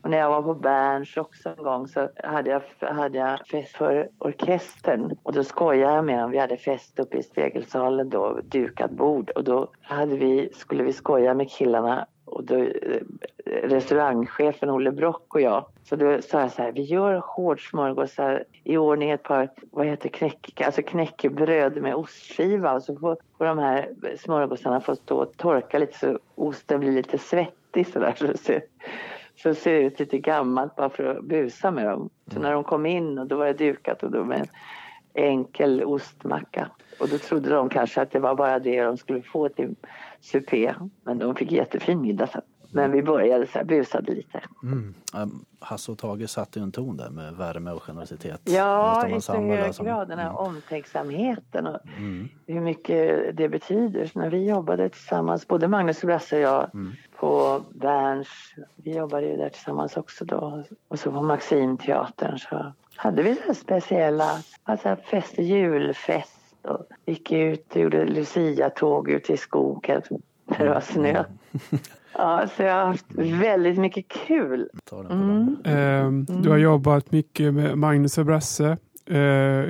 [0.03, 3.77] Och när jag var på Berns också en gång så hade jag, hade jag fest
[3.77, 5.16] för orkestern.
[5.23, 6.31] Och då skojade jag med dem.
[6.31, 9.31] Vi hade fest uppe i spegelsalen då, dukat bord.
[9.31, 13.01] Och då hade vi, skulle vi skoja med killarna och då, eh,
[13.45, 15.65] restaurangchefen Olle Brock och jag.
[15.85, 20.09] Så då sa jag så här, vi gör hårdsmörgåsar i ordning ett par, vad heter
[20.09, 25.37] knäck, alltså knäckebröd med ostskiva och så får, får de här smörgåsarna få stå och
[25.37, 28.62] torka lite så osten blir lite svettig så det ser,
[29.37, 32.11] så det ser ut lite gammalt bara för att busa med dem.
[32.33, 34.49] Så när de kom in och då var det dukat och då med
[35.16, 36.70] enkel ostmacka.
[37.00, 39.74] Och då trodde de kanske att det var bara det de skulle få till
[40.20, 40.74] supé.
[41.05, 42.42] Men de fick jättefin middag sen.
[42.72, 44.40] Men vi började så här, busade lite.
[44.62, 44.94] Mm.
[45.14, 48.40] Um, Hasse och Tage satte ju en ton där med värme och generositet.
[48.44, 50.09] Ja, i så hög som- grad.
[50.09, 52.29] Den här omtänksamheten och Mm.
[52.46, 54.07] hur mycket det betyder.
[54.07, 56.70] Så när vi jobbade tillsammans, både Magnus och Brasse och jag,
[57.18, 58.29] på Berns.
[58.76, 60.64] Vi jobbade ju där tillsammans också då.
[60.88, 64.30] Och så på Maximteatern så hade vi så speciella
[64.64, 70.02] alltså fester, julfest och gick ut och gjorde Lucia-tåg ut i skogen
[70.44, 71.24] när det var snö.
[72.18, 74.68] Ja, så jag har haft väldigt mycket kul.
[74.90, 75.56] dem.
[75.64, 78.66] Ehm, Du har jobbat mycket med Magnus och Brasse.
[79.06, 79.16] Eh,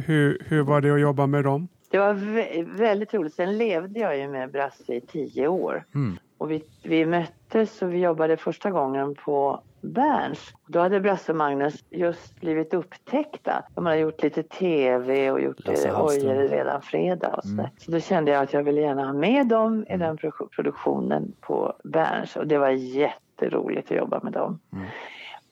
[0.06, 1.68] hur, hur var det att jobba med dem?
[1.90, 3.34] Det var vä- väldigt roligt.
[3.34, 5.84] Sen levde jag ju med Brasse i tio år.
[5.94, 6.18] Mm.
[6.38, 10.54] Och vi, vi möttes och vi jobbade första gången på Berns.
[10.66, 13.64] Då hade Brasse och Magnus just blivit upptäckta.
[13.74, 16.04] De hade gjort lite tv och gjort eh, Hallström.
[16.06, 17.56] Oj, är det redan fredag och Mm.
[17.56, 17.70] sådär.
[17.78, 21.32] Så då kände jag att jag ville gärna ha med dem i den pro- produktionen
[21.40, 24.58] på Berns och det var jätteroligt att jobba med dem.
[24.72, 24.86] Mm.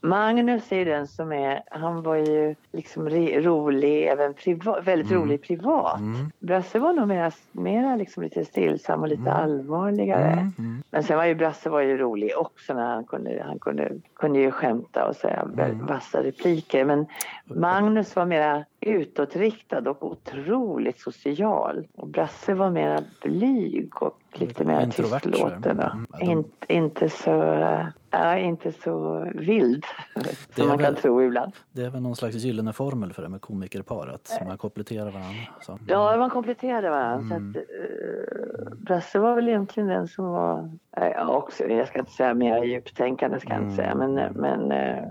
[0.04, 5.22] Magnus är ju den som är, han var ju liksom rolig, även priva, väldigt Mm.
[5.22, 6.00] rolig privat.
[6.00, 6.30] Mm.
[6.38, 9.32] Brasse var nog mera, mera liksom lite stillsam och lite Mm.
[9.32, 10.30] allvarligare.
[10.32, 10.52] Mm.
[10.58, 10.82] Mm.
[10.90, 14.38] Men sen var ju Brasse var ju rolig också när han kunde, han kunde, kunde
[14.38, 15.86] ju skämta och säga Mm.
[15.86, 16.84] vassa repliker.
[16.84, 17.06] Men
[17.44, 21.86] Magnus var mera utåtriktad och otroligt social.
[21.96, 25.80] Och Brasse var mera blyg och lite mer tystlåten.
[25.80, 27.30] Mm, de- In, inte så,
[28.10, 29.84] ja, inte så vild
[30.54, 31.52] som man kan väl- tro ibland.
[31.72, 35.40] Det är väl någon slags gyllene formel för det med komikerpar, att man kompletterar varandra.
[35.60, 35.78] Så.
[35.88, 37.34] Ja, man kompletterade varandra.
[37.36, 37.52] Mm.
[37.54, 42.12] Så att, uh, Brasse var väl egentligen den som var, ja, också, jag ska inte
[42.12, 44.14] säga mer djuptänkande, ska jag inte säga, Mm.
[44.14, 45.04] men, men eh,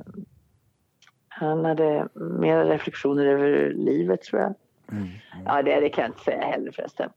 [1.40, 4.54] han hade mera reflektioner över livet tror jag.
[4.92, 5.08] Mm.
[5.46, 7.10] Ja, det, det kan jag inte säga heller förresten.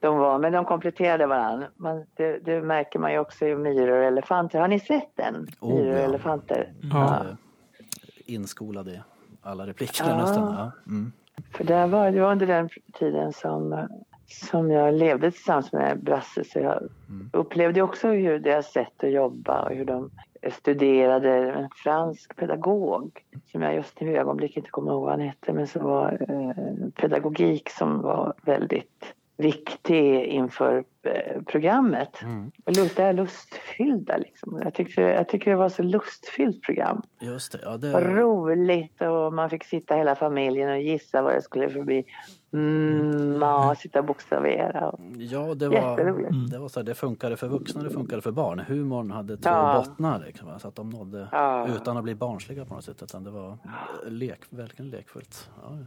[0.00, 1.66] De var, men de kompletterade varandra.
[1.76, 4.60] Man, det, det märker man ju också i Myror och elefanter.
[4.60, 5.48] Har ni sett den?
[5.60, 6.04] Oh, Myror och ja.
[6.04, 6.72] elefanter.
[6.92, 7.14] Ja.
[7.14, 9.00] Eh, Inskolad i
[9.42, 10.16] alla repliker Ja.
[10.16, 10.54] nästan.
[10.58, 10.70] Ja.
[10.86, 11.12] Mm.
[11.54, 13.88] För det var, det var under den tiden som,
[14.26, 17.30] som jag levde tillsammans med Brasse så jag Mm.
[17.32, 20.10] upplevde också hur deras sätt att jobba och hur de
[20.50, 25.20] studerade en fransk pedagog som jag just nu i ögonblicket inte kommer ihåg vad han
[25.20, 32.22] hette men som var eh, pedagogik som var väldigt viktig inför eh, programmet.
[32.22, 32.50] Mm.
[32.64, 34.60] Och lust, det här lustfyllda liksom.
[34.64, 37.02] Jag tyckte, jag tycker det var så lustfyllt program.
[37.20, 37.58] Just det.
[37.62, 42.04] Ja, det roligt och man fick sitta hela familjen och gissa vad det skulle bli.
[42.52, 44.88] Mm, ja, sitta och bokstavera.
[44.90, 46.50] Och, ja, det var, Jätteroligt.
[46.50, 48.58] det var så här, det funkade för vuxna, det funkade för barn.
[48.58, 49.84] Humorn hade två Ja.
[49.86, 51.68] bottnar, liksom, så att de nådde Ja.
[51.68, 53.02] utan att bli barnsliga på något sätt.
[53.02, 53.58] Utan det var
[54.06, 55.50] lek, verkligen lekfullt.
[55.62, 55.78] Ja.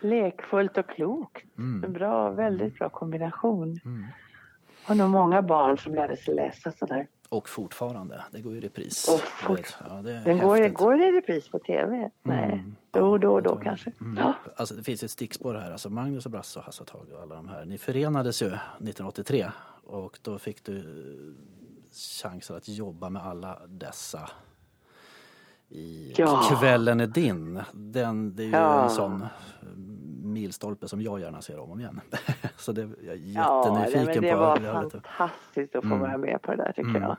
[0.00, 1.44] lekfullt och klokt.
[1.58, 1.84] Mm.
[1.84, 3.80] En bra, väldigt bra kombination.
[3.84, 4.04] Mm.
[4.84, 7.06] har nog många barn som lärde sig läsa sådär.
[7.32, 9.08] Och fortfarande, det går i repris.
[9.08, 12.10] Och fort- Ja, det går, går det i repris på tv?
[12.22, 12.76] Nej, Mm.
[12.90, 13.92] då och då då kanske.
[14.00, 14.16] Mm.
[14.16, 14.34] Ja.
[14.56, 15.70] Alltså, det finns ett stickspår här.
[15.72, 17.64] Alltså Magnus och Brasse och Hasse och och alla de här.
[17.64, 19.50] Ni förenades ju 1983
[19.84, 20.82] och då fick du
[22.22, 24.30] chansen att jobba med alla dessa
[25.68, 26.42] i Ja.
[26.58, 27.60] Kvällen är din.
[27.72, 28.84] Den, det är ju Ja.
[28.84, 29.24] en sån
[30.32, 32.00] milstolpe som jag gärna ser om och om igen.
[32.56, 35.00] Så det, jag är Ja, jättenyfiken men det på var att höra lite.
[35.00, 36.00] fantastiskt att få Mm.
[36.00, 37.02] vara med på det där tycker Mm.
[37.02, 37.16] jag.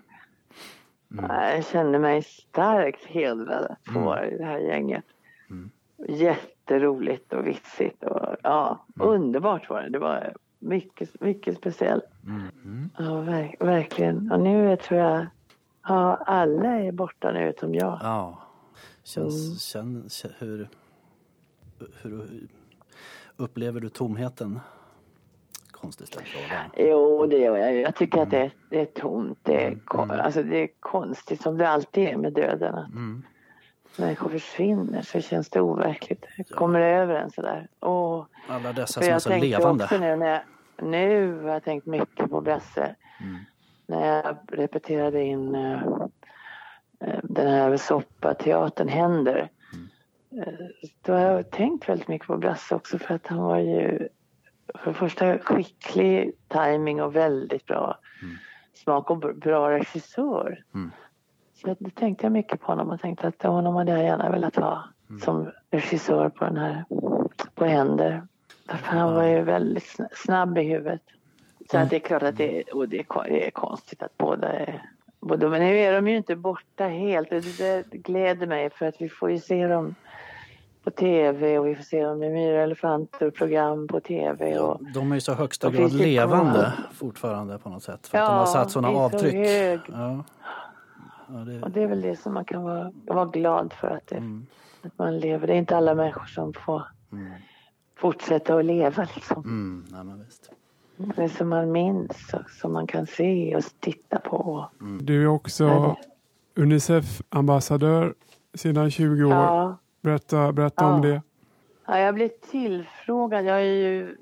[1.11, 1.25] Mm.
[1.55, 4.03] Jag känner mig starkt hedrad att få Mm.
[4.03, 5.03] vara i det här gänget.
[5.49, 5.69] Mm.
[6.07, 9.07] Jätteroligt och vitsigt och ja, Mm.
[9.07, 9.89] underbart var det.
[9.89, 12.03] Det var mycket, mycket speciellt.
[12.25, 12.41] Mm.
[12.65, 12.89] Mm.
[12.97, 14.31] Ja, ver- verkligen.
[14.31, 15.25] Och nu tror jag,
[15.87, 17.99] ja, alla är borta nu utom jag.
[18.03, 18.37] Ja.
[19.03, 19.57] Känns, Mm.
[19.57, 20.69] känn, kä- hur,
[22.01, 22.47] hur
[23.41, 24.59] upplever du tomheten?
[25.71, 26.61] Konstigt ställd fråga.
[26.89, 27.75] Jo, det gör jag.
[27.75, 29.39] Jag tycker att det, det är tomt.
[29.43, 30.19] Det är, Mm, mm.
[30.19, 32.75] alltså, det är konstigt som det alltid är med döden.
[32.75, 33.23] Att Mm.
[33.97, 36.25] människor försvinner så känns det overkligt.
[36.37, 37.67] Det kommer över en sådär.
[37.79, 38.25] Åh.
[38.47, 39.87] Alla dessa som är jag så levande.
[39.91, 40.41] nu när jag,
[40.89, 42.95] nu har jag tänkt mycket på Brasse.
[43.21, 43.37] Mm.
[43.87, 45.81] När jag repeterade in eh,
[47.23, 49.49] den här soppateatern Händer.
[51.01, 54.07] Då har jag tänkt väldigt mycket på Brasse också för att han var ju
[54.75, 58.35] för det första skicklig timing och väldigt bra Mm.
[58.73, 60.63] smak och bra regissör.
[60.73, 60.91] Mm.
[61.53, 64.55] Så då tänkte jag mycket på honom och tänkte att honom hade jag gärna velat
[64.55, 65.19] ha Mm.
[65.21, 66.85] som regissör på den här
[67.55, 68.23] på Händer.
[68.67, 71.01] För han var ju väldigt sn- snabb i huvudet.
[71.71, 71.83] Så Mm.
[71.83, 74.81] att det är klart att det och det är, konstigt att båda är
[75.19, 78.85] båda, men nu är de ju inte borta helt och det, det gläder mig för
[78.85, 79.95] att vi får ju se dem
[80.83, 84.49] på tv och vi får se dem i Myra elefanter och program på tv.
[84.49, 86.71] Ja, Och, de är ju så högsta Och grad levande kvar?
[86.93, 88.07] fortfarande på något sätt.
[88.07, 89.33] För att de har satt sådana så avtryck.
[89.33, 90.23] hög Ja.
[91.27, 94.07] Ja, det, Och det är väl det som man kan vara, vara glad för att,
[94.07, 94.45] det, mm,
[94.81, 95.47] att man lever.
[95.47, 97.31] Det är inte alla människor som får mm,
[97.97, 99.43] fortsätta att leva liksom.
[99.43, 100.51] mm, nej, men visst.
[100.97, 104.69] Det som man minns och som man kan se och titta på.
[105.01, 105.95] Du är också
[106.55, 108.13] Unicef-ambassadör
[108.53, 109.31] sedan 20 år.
[109.33, 110.93] Ja, Berätta, berätta Ja.
[110.93, 111.21] om det.
[111.85, 113.45] ja jag blev tillfrågad.
[113.45, 114.17] Jag är ju...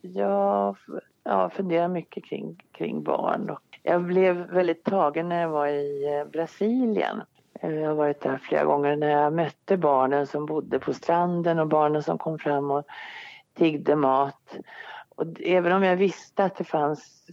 [0.00, 0.76] Jag
[1.24, 3.50] ja, funderar mycket kring, kring barn.
[3.50, 7.22] Och jag blev väldigt tagen när jag var i eh, Brasilien.
[7.60, 11.58] Eh, Jag har varit där flera gånger när jag mötte barnen som bodde på stranden
[11.58, 12.84] och barnen som kom fram och
[13.54, 14.56] tiggde mat.
[15.08, 17.26] Och även om jag visste att det fanns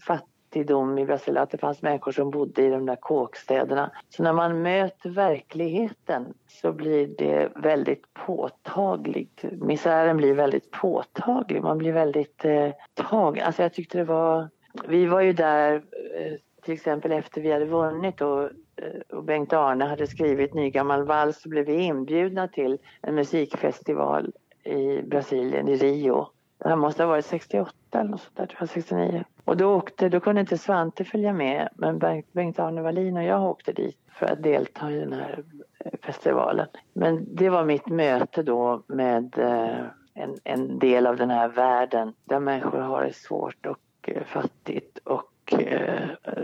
[0.52, 3.92] fattigdom i Brasilien, att det fanns människor som bodde i de där kåkstäderna.
[4.10, 9.44] Så när man möter verkligheten så blir det väldigt påtagligt.
[9.52, 11.62] Misären blir väldigt påtaglig.
[11.62, 13.46] Man blir väldigt eh, tagen.
[13.46, 14.50] Alltså jag tyckte det var...
[14.88, 15.74] Vi var ju där
[16.16, 16.34] eh,
[16.64, 21.42] till exempel efter vi hade vunnit och, eh, och Bengt Arne hade skrivit Nygammal vals
[21.42, 24.32] så blev vi inbjudna till en musikfestival
[24.64, 26.28] i Brasilien, i Rio.
[26.64, 29.24] Han måste ha varit 68 eller något sånt där, tror jag, 69.
[29.46, 32.00] Och då, åkte, då kunde inte Svante följa med men
[32.32, 35.44] Bengt-Arne Wallin och jag åkte dit för att delta i den här
[35.86, 36.68] eh, festivalen.
[36.94, 42.14] Men det var mitt möte då med eh, en, en del av den här världen
[42.24, 45.28] där människor har det svårt och eh, fattigt och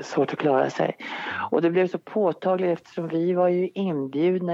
[0.01, 0.97] svårt att klara sig.
[1.51, 4.53] Och det blev så påtagligt eftersom vi var ju inbjudna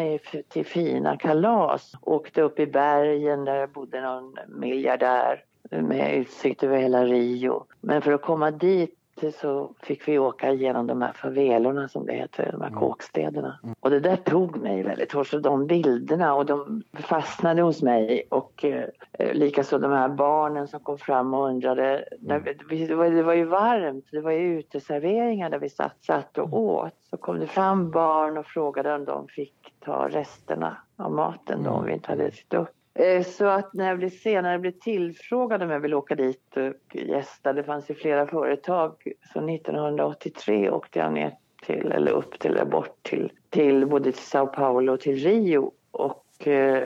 [0.50, 1.92] till fina kalas.
[2.02, 7.66] Åkte upp i bergen där bodde någon miljardär med utsikt över hela Rio.
[7.82, 9.00] Men för att komma dit
[9.32, 12.80] så fick vi åka igenom de här favelorna som det heter, de här mm.
[12.80, 13.60] kåkstäderna.
[13.64, 13.76] Mm.
[13.80, 18.28] Och det där tog mig väldigt hårt, så de bilderna och de fastnade hos mig
[18.30, 22.06] och eh, likaså de här barnen som kom fram och undrade.
[22.20, 22.40] När,
[22.88, 26.48] det, var, det var ju varmt, det var ju uteserveringar där vi satt, satt och
[26.48, 26.60] mm.
[26.60, 26.94] åt.
[27.10, 31.70] Så kom det fram barn och frågade om de fick ta resterna av maten då,
[31.70, 32.70] om vi inte hade ätit upp.
[32.96, 36.96] Eh, så att när jag blev senare blev tillfrågad om jag ville åka dit och
[36.96, 38.94] gästa, det fanns ju flera företag,
[39.34, 44.22] så 1983 åkte jag ner till, eller upp till, eller bort till, till både till
[44.22, 45.72] Sao Paulo och till Rio.
[45.92, 46.84] Och eh,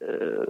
[0.00, 0.46] eh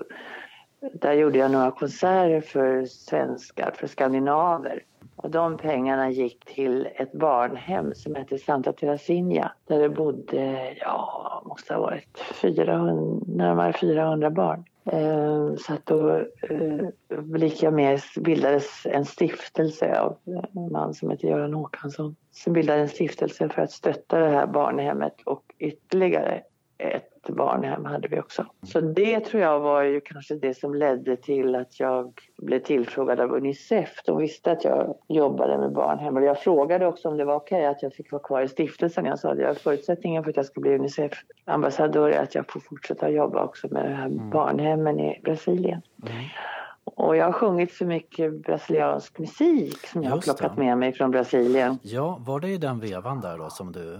[0.92, 4.82] där gjorde jag några konserter för svenskar, för skandinaver.
[5.16, 11.42] Och de pengarna gick till ett barnhem som hette Santa Teresinha där det bodde, ja,
[11.46, 14.64] måste ha varit 400, närmare 400 barn.
[14.92, 16.88] Eh, så att då eh,
[17.34, 22.16] lika med bildades en stiftelse av en man som heter Göran Håkansson.
[22.30, 26.42] Som bildade en stiftelse för att stötta det här barnhemmet och ytterligare
[26.78, 28.46] ett barnhem hade vi också.
[28.62, 33.20] Så det tror jag var ju kanske det som ledde till att jag blev tillfrågad
[33.20, 34.02] av Unicef.
[34.04, 37.58] De visste att jag jobbade med barnhem och jag frågade också om det var okej
[37.58, 39.04] okay att jag fick vara kvar i stiftelsen.
[39.04, 42.60] Jag sa att jag förutsättningen för att jag ska bli Unicef-ambassadör är att jag får
[42.60, 44.30] fortsätta jobba också med de här mm.
[44.30, 45.82] barnhemmen i Brasilien.
[46.02, 46.24] Mm.
[46.96, 51.10] Och jag har sjungit så mycket brasiliansk musik som jag har plockat med mig från
[51.10, 51.78] Brasilien.
[51.82, 53.98] Ja, var det i den vevan där då som du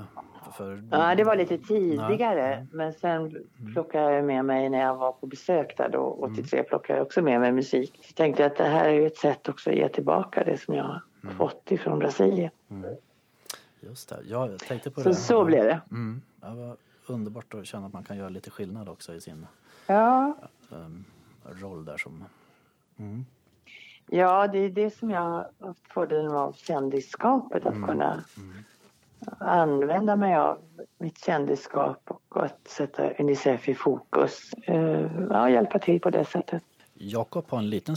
[0.57, 0.83] för...
[0.91, 2.49] Ja, det var lite tidigare.
[2.49, 2.67] Nej.
[2.73, 3.73] Men sen mm.
[3.73, 6.69] plockade jag med mig när jag var på besök där då, 83 mm.
[6.69, 8.01] plockade jag också med mig musik.
[8.05, 10.75] Så tänkte jag att det här är ett sätt också att ge tillbaka det som
[10.75, 11.37] jag har mm.
[11.37, 12.51] fått ifrån Brasilien.
[12.71, 12.95] Mm.
[13.81, 15.15] Just det, ja, jag tänkte på så, det.
[15.15, 15.81] Så blev det.
[15.91, 16.23] Mm.
[16.41, 16.77] det var
[17.07, 19.47] underbart att känna att man kan göra lite skillnad också i sin
[19.87, 20.37] ja.
[20.71, 21.05] um,
[21.45, 22.25] roll där som...
[22.99, 23.27] Mm.
[24.09, 27.89] Ja, det är det som jag har fördelen av kändisskapet, att mm.
[27.89, 28.55] kunna mm
[29.39, 30.59] använda mig av
[30.99, 34.53] mitt kändisskap och att sätta Unicef i fokus.
[34.63, 36.63] Eh, ja, hjälpa till på det sättet.
[36.99, 37.97] Jakob har en liten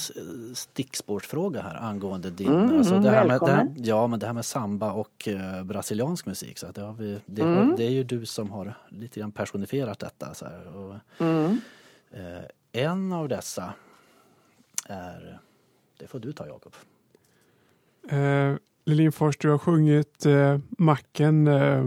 [0.56, 2.48] stickspårsfråga här angående din...
[2.48, 5.64] Mm, alltså det här med, det här, ja, men det här med samba och uh,
[5.64, 6.58] brasiliansk musik.
[6.58, 7.76] Så det, har vi, det, mm.
[7.78, 10.34] det, är ju du som har lite grann personifierat detta.
[10.34, 11.62] Så här, och, mm.
[12.18, 13.74] uh, en av dessa
[14.86, 15.40] är...
[15.98, 16.76] Det får du ta, Jakob.
[18.14, 18.56] Uh,
[18.96, 21.48] Lindfors, du har sjungit eh, Macken.
[21.48, 21.84] Eh,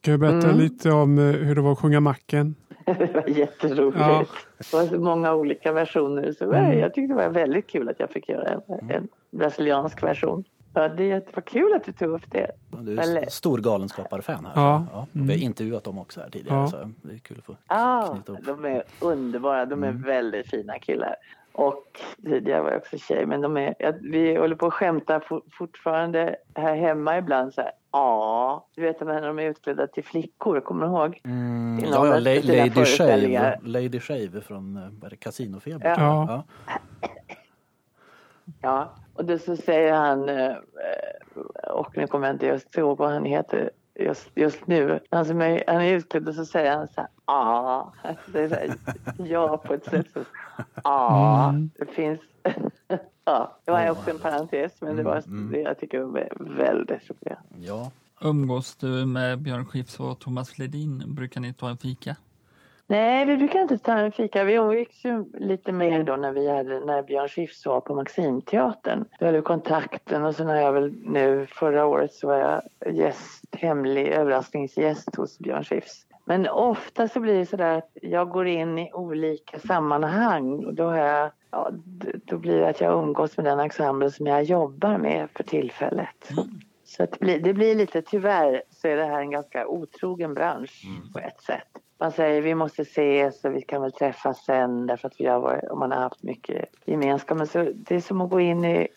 [0.00, 0.58] kan du berätta mm.
[0.58, 2.54] lite om eh, hur det var att sjunga Macken?
[2.84, 3.98] det var jätteroligt.
[3.98, 4.24] Ja.
[4.58, 6.32] Det var så många olika versioner.
[6.32, 6.78] Så mm.
[6.78, 8.90] Jag tyckte det var väldigt kul att jag fick göra en, mm.
[8.90, 10.44] en brasiliansk version.
[10.74, 12.50] Ja, det var kul att du tog upp det.
[12.80, 13.26] Du är Eller...
[13.26, 14.52] stor galenskapare-fan här.
[14.54, 14.86] Ja.
[14.92, 15.06] ja.
[15.14, 15.26] Mm.
[15.26, 16.58] Vi har intervjuat dem också här tidigare.
[16.58, 16.66] Ja.
[16.66, 19.66] Så det är kul att få ja, De är underbara.
[19.66, 20.02] De är mm.
[20.02, 21.16] väldigt fina killar.
[21.54, 25.20] Och tidigare var jag också tjej, men de är, vi håller på att skämta
[25.58, 27.70] fortfarande här hemma ibland så här.
[27.92, 31.20] Ja, du vet när de är utklädda till flickor, kommer du ihåg?
[31.24, 35.86] Mm, ja, ja Lady, Lady, Shave, Lady Shave från eh, Casinofeber.
[35.88, 35.96] Ja.
[36.28, 36.44] ja.
[38.62, 38.94] ja.
[39.14, 40.56] och då så säger han, eh,
[41.70, 45.00] och nu kommer jag inte just ihåg vad han heter, just, just nu.
[45.10, 47.92] Han, som är, han är utklädd och så säger han så här, ja.
[48.26, 48.76] Det är så här,
[49.18, 50.06] ja på ett sätt.
[50.12, 50.24] Så,
[50.84, 51.70] ja, mm.
[51.78, 52.20] det finns.
[53.24, 55.52] ja, det var också en parentes men det var mm.
[55.52, 57.38] det jag tycker var väldigt roligt.
[57.58, 57.90] Ja.
[58.20, 61.14] Umgås du med Björn Skifs och Thomas Ledin?
[61.14, 62.16] Brukar ni ta en fika?
[62.86, 64.44] Nej, vi brukar inte ta en fika.
[64.44, 69.04] Vi umgicks ju lite mer då när, vi hade, när Björn Skifs var på Maximteatern.
[69.18, 72.62] Då hade vi kontakten och sen har jag väl nu förra året så var jag
[72.94, 76.06] gäst, hemlig överraskningsgäst hos Björn Skifs.
[76.24, 80.74] Men ofta så blir det så där att jag går in i olika sammanhang och
[80.74, 81.70] då, har jag, ja,
[82.24, 86.30] då blir det att jag umgås med den ensemble som jag jobbar med för tillfället.
[86.30, 86.44] Mm.
[86.84, 90.84] Så det, blir, det blir lite, tyvärr så är det här en ganska otrogen bransch
[91.12, 91.83] på ett sätt.
[92.04, 95.40] Man säger vi måste ses och vi kan väl träffas sen därför att vi har
[95.40, 97.38] varit, man har haft mycket gemenskap.
[97.38, 98.88] Men så, det är som att gå in i,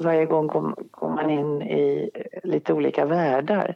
[0.00, 0.46] varje gång
[0.90, 2.10] går man in i
[2.42, 3.74] lite olika världar.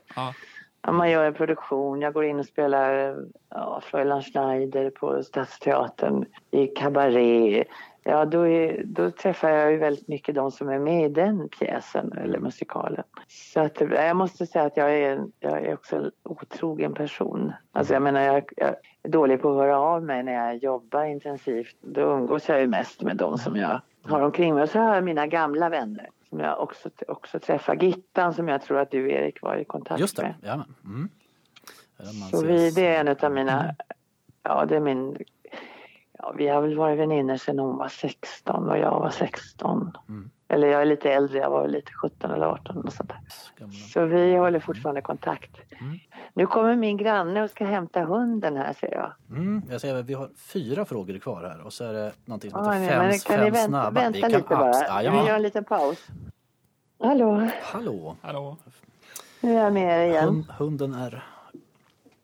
[0.82, 3.16] Ja, man gör en produktion, jag går in och spelar
[3.50, 7.66] ja, Fräulein Schneider på Stadsteatern i Cabaret.
[8.08, 11.48] Ja, då, är, då träffar jag ju väldigt mycket de som är med i den
[11.48, 13.04] pjäsen eller musikalen.
[13.28, 17.52] Så att, jag måste säga att jag är, jag är också en otrogen person.
[17.72, 21.04] Alltså jag menar, jag, jag är dålig på att höra av mig när jag jobbar
[21.04, 21.76] intensivt.
[21.80, 24.62] Då umgås jag ju mest med de som jag har omkring mig.
[24.62, 27.76] Och så har jag mina gamla vänner som jag också, också träffar.
[27.82, 30.34] Gittan som jag tror att du Erik var i kontakt Just med.
[30.40, 30.64] det, ja.
[30.84, 31.08] Mm.
[32.30, 33.74] Så vi, det är en av mina,
[34.42, 35.16] ja det är min,
[36.26, 39.96] ja, vi har väl varit vänner sedan hon var 16 och jag var 16.
[40.08, 40.30] Mm.
[40.48, 43.20] Eller jag är lite äldre, jag var väl lite 17 eller 18 och sånt där.
[43.92, 45.50] Så vi håller fortfarande kontakt.
[45.80, 45.98] Mm.
[46.34, 49.12] Nu kommer min granne och ska hämta hunden här ser jag.
[49.30, 49.62] Mm.
[49.70, 52.70] Jag säger, vi har fyra frågor kvar här och så är det någonting som Ah,
[52.72, 54.00] heter nej, fem, men kan fem ni vänta, snabba.
[54.00, 54.72] vänta Vi kan lite bara?
[54.72, 55.34] abs- Ja, Vi gör ja.
[55.36, 56.06] en liten paus.
[57.02, 58.56] Hallå, Hallå, Hallå?
[59.40, 60.24] nu är jag med er igen.
[60.24, 61.24] Hund, hunden är...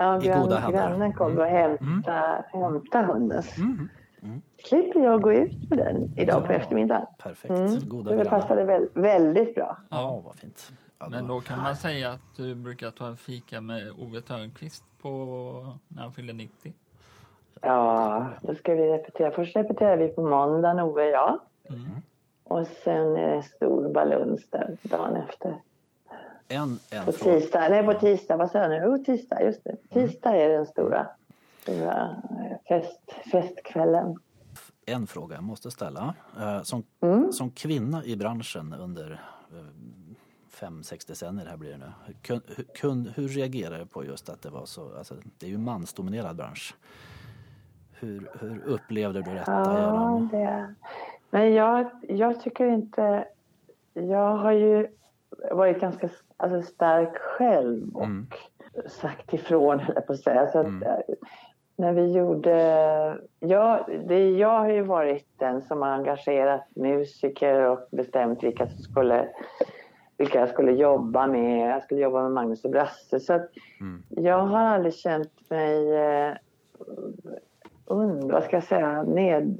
[0.02, 0.78] Ja, i goda händer.
[0.78, 3.42] grannen kommer och hämta, hämta hunden.
[4.22, 4.42] Mm.
[4.64, 6.56] Slipper jag gå ut med den idag på Ja.
[6.56, 7.06] eftermiddagen.
[7.18, 7.88] Perfekt, Mm.
[7.88, 9.76] goda Det passade väl, väldigt bra.
[9.90, 10.72] Ja, vad fint.
[11.10, 15.08] Men då- kan man säga att du brukar ta en fika med Ove Thörnqvist på
[15.88, 16.72] när han fyller 90.
[17.60, 19.30] Ja, då ska vi repetera.
[19.30, 21.38] Först repeterar vi på måndagen, Ove och jag.
[21.68, 21.80] Mm.
[22.44, 25.54] Och sen är det stor baluns där dagen efter.
[26.54, 27.40] En, en På fråga.
[27.40, 28.80] tisdag, nej på tisdag, vad sa jag nu?
[28.84, 29.76] Jo, tisdag, just det.
[29.90, 31.06] Tisdag är den stora,
[31.62, 33.00] stora eh, fest,
[33.32, 34.16] festkvällen.
[34.86, 36.14] En fråga jag måste ställa.
[36.40, 37.32] Eh, Som, Mm.
[37.32, 39.10] som kvinna i branschen under
[39.52, 39.56] eh,
[40.50, 41.92] fem, sex decennier här blir det nu.
[42.22, 45.50] Kun, hur, kun, hur reagerar du på just att det var så, alltså, det är
[45.50, 46.74] ju en mansdominerad bransch.
[47.92, 50.28] Hur, hur upplevde du detta Ja, genom...
[50.28, 50.74] det...
[51.30, 53.24] Men jag, jag tycker inte...
[53.94, 54.86] Jag har ju
[55.50, 58.26] varit ganska alltså, stark själv och Mm.
[58.86, 60.46] sagt ifrån, höll jag på att säga.
[60.46, 60.82] Så att, Mm.
[60.82, 60.98] eh,
[61.76, 63.18] när vi gjorde...
[63.40, 68.78] Ja, det, jag har ju varit den som har engagerat musiker och bestämt vilka som
[68.82, 69.28] skulle
[70.16, 71.70] vilka jag skulle jobba med.
[71.70, 73.20] Jag skulle jobba med Magnus och Brasse.
[73.20, 74.02] Så att Mm.
[74.08, 76.32] jag har aldrig känt mig eh,
[77.84, 79.58] und, vad ska jag säga, ned...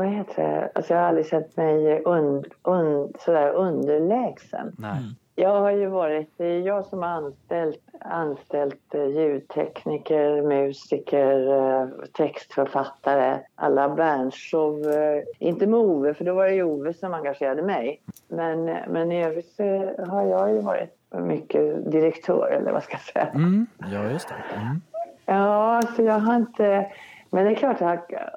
[0.00, 0.70] Vad heter det?
[0.74, 4.72] Alltså jag har aldrig känt mig und, und, sådär underlägsen.
[4.78, 5.14] Nej.
[5.34, 11.88] Jag har ju varit, det är jag som har anställt, anställt eh, ljudtekniker, musiker, eh,
[12.12, 14.90] textförfattare, alla branschshow.
[14.90, 18.02] eh, Inte med Ove, för då var det ju Ove som engagerade mig.
[18.28, 19.62] Men, men i övrigt så
[20.08, 23.26] har jag ju varit mycket direktör, eller vad ska jag säga.
[23.34, 23.66] Mm.
[23.92, 24.56] Ja, just det.
[24.60, 24.80] Mm.
[25.26, 26.86] Ja, så jag har inte...
[27.30, 28.30] Men det är klart att jag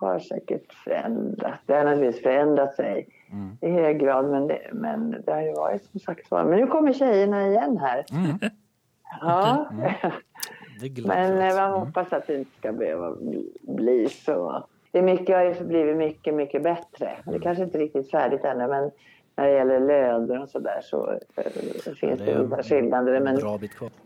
[0.00, 1.58] har säkert förändrat.
[1.66, 3.56] Det har naturligtvis förändrat sig Mm.
[3.60, 4.30] i hög grad.
[4.30, 6.44] Men det, men det har ju varit som sagt var.
[6.44, 8.04] Men nu kommer tjejerna igen här.
[8.12, 8.38] Mm.
[9.20, 9.66] Ja.
[10.80, 11.80] Glatt men eh, man Mm.
[11.80, 13.16] hoppas att det inte ska behöva
[13.62, 14.64] bli- så.
[14.90, 17.10] Det är mycket, har ju blivit mycket, mycket bättre.
[17.26, 18.90] Det är kanske inte riktigt färdigt ännu, men
[19.36, 21.44] när det gäller löner och så där så eh,
[21.94, 23.12] finns Det vissa skillnader.
[23.14, 23.38] en Men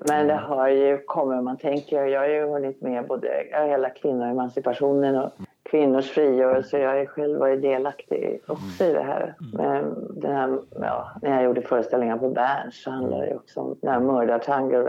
[0.08, 5.16] men det har ju kommit, man tänker, jag har ju hunnit med både hela kvinnoemancipationen
[5.16, 5.30] och
[5.70, 6.78] kvinnors frigörelse.
[6.78, 9.34] Jag har ju själv varit delaktig också i det här.
[9.52, 13.76] Men den här ja, när jag gjorde föreställningar på Berns så handlade det också om
[13.80, 14.88] den här mördartango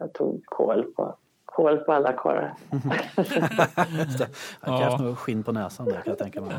[0.00, 2.52] jag tog koll på, koll på alla karlar.
[2.70, 4.28] Det.
[4.64, 4.80] Jag Ja.
[4.82, 6.52] kanske nog skinn på näsan där kan jag tänka mig.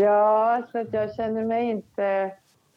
[0.00, 0.62] Ja.
[0.72, 2.30] Så att jag känner mig inte...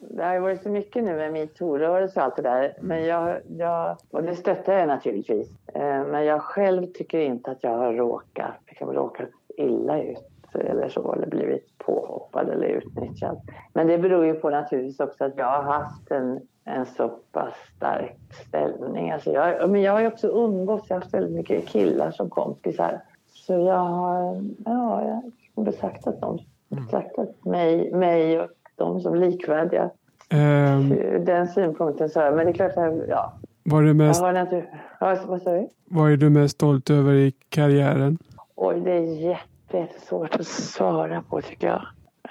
[0.04, 2.74] Det har ju varit så mycket nu med metoo-rörelse och allt det där.
[2.82, 5.50] Men jag, jag, och det stöttar jag naturligtvis.
[5.74, 9.28] Eh, Men jag själv tycker inte att jag har råkat, liksom råkat
[9.58, 13.42] illa ut eller så, eller blivit påhoppad eller utnyttjad.
[13.74, 17.54] Men det beror ju på naturligtvis också att jag har haft en, en så pass
[17.76, 19.12] stark ställning.
[19.12, 22.30] Alltså jag, men jag har ju också umgåtts, jag har haft väldigt mycket killar som
[22.30, 23.02] kompisar.
[23.34, 25.22] Så jag har, ja, jag
[25.56, 26.40] har betraktat dem,
[26.70, 29.90] betraktat mig, mig och dem som likvärdiga.
[30.34, 33.34] Ur den synpunkten så, men det är klart att, ja,
[33.64, 34.22] du jag mest,
[35.86, 38.18] vad är du mest stolt över i karriären?
[38.64, 39.00] Oj, det är
[39.30, 41.82] jätte, jättesvårt att svara på tycker jag.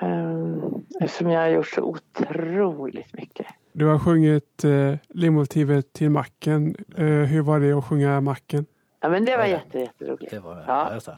[0.03, 3.47] Um, eftersom jag har gjort så otroligt mycket.
[3.73, 6.75] Du har sjungit eh, ledmotivet till Macken.
[6.97, 8.67] Eh, hur var det att sjunga Macken?
[9.01, 9.57] Ja, men det var Ja, ja.
[9.57, 10.31] jätte, jätteroligt.
[10.31, 10.89] Det var Ja.
[10.91, 10.95] det.
[10.95, 11.11] Ja, så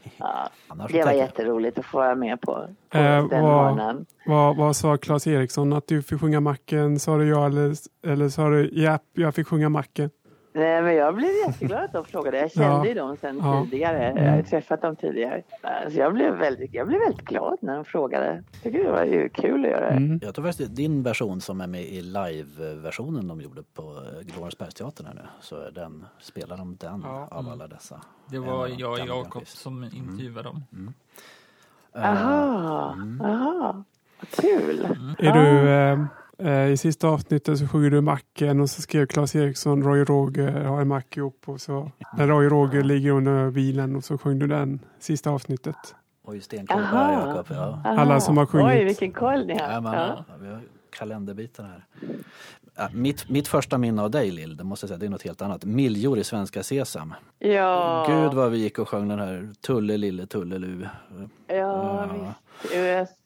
[0.93, 4.05] det var jätteroligt att få vara med på, på Eh, den vad- morgonen.
[4.25, 5.73] Vad, vad sa Claes Eriksson?
[5.73, 6.99] Att du fick sjunga Macken?
[6.99, 7.73] Sa du ja eller,
[8.07, 10.09] eller sa du ja, jag fick sjunga Macken?
[10.55, 12.37] Nej, men jag blev jätteglad att de frågade.
[12.39, 12.85] Jag kände Ja.
[12.85, 13.65] ju dem sedan Ja.
[13.71, 14.13] tidigare.
[14.23, 15.43] Jag hade träffat dem tidigare.
[15.61, 18.43] Alltså jag, blev väldigt, jag blev väldigt glad när de frågade.
[18.51, 19.95] Jag tycker det var ju kul att göra det.
[19.97, 20.19] Mm.
[20.23, 23.81] Jag tror faktiskt det är din version som är med i live-versionen de gjorde på
[23.81, 25.21] eh, Glorensbergsteatern här nu.
[25.41, 27.27] Så den, spelar de den Ja.
[27.31, 28.01] av alla dessa?
[28.29, 30.63] Det var jag och Jakob som intervjuade dem.
[31.95, 33.83] Eh, Aha, aha.
[34.19, 34.87] Vad kul.
[35.19, 36.05] Är du, eh, eh,
[36.71, 40.81] I sista avsnittet så sjunger du Macken och så skrev Claes Eriksson Roy Roger har
[40.81, 44.47] en mack ihop och så när Roy Roger ligger under bilen och så sjöng du
[44.47, 45.95] den sista avsnittet.
[46.25, 47.45] Oj, stenkoll här, Jakob.
[47.49, 47.81] Ja.
[47.85, 48.67] Alla som har sjungit.
[48.67, 49.71] Oj, vilken koll ni har.
[49.71, 50.25] Ja, men, Ja.
[50.41, 51.85] Vi har kalenderbitar här.
[52.75, 55.23] Ja, mitt, mitt första minne av dig Lill, det måste jag säga, det är något
[55.23, 55.65] helt annat.
[55.65, 57.13] Miljor i Svenska Sesam.
[57.39, 60.87] Ja, Gud vad vi gick och sjöng den här Tulle lille Tullelu.
[61.47, 62.33] ja, Ja.
[62.99, 63.17] visst.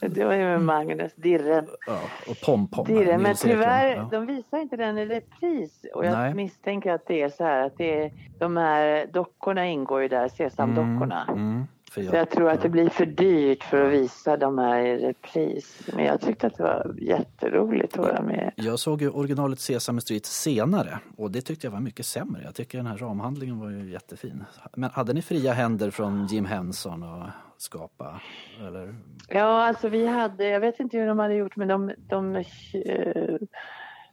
[0.00, 1.66] Det var ju med Magnus, Dirren.
[1.86, 2.86] Ja, och Pom-Pom.
[2.86, 3.22] Dirren.
[3.22, 4.08] Men tyvärr, Ja.
[4.10, 5.84] de visar inte den i repris.
[5.94, 6.34] Och jag Nej.
[6.34, 10.28] misstänker att det är så här att det är, de här dockorna ingår ju där,
[10.28, 11.24] Sesamdockorna.
[11.28, 14.58] Mm, mm, för Så jag tror att det blir för dyrt för att visa de
[14.58, 15.88] här i repris.
[15.94, 18.52] Men jag tyckte att det var jätteroligt att vara med.
[18.56, 22.42] Jag såg ju originalet Sesame Street senare och det tyckte jag var mycket sämre.
[22.44, 24.44] Jag tycker den här ramhandlingen var ju jättefin.
[24.76, 27.26] Men hade ni fria händer från Jim Henson och
[27.56, 28.20] skapa?
[28.66, 28.94] Eller?
[29.28, 32.44] Ja, alltså vi hade, jag vet inte hur de hade gjort men de, de eh,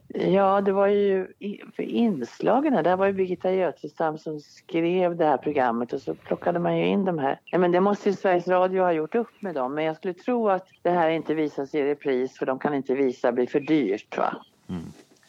[0.08, 1.28] Ja, det var ju
[1.76, 6.16] för inslagen här, där var ju Birgitta Götestam som skrev det här programmet och så
[6.16, 7.40] plockade man ju in de här.
[7.46, 10.14] Ja, men det måste ju Sveriges Radio ha gjort upp med dem, men jag skulle
[10.14, 13.48] tro att det här inte visas i repris för de kan inte visa, det blir
[13.48, 14.36] för dyrt va.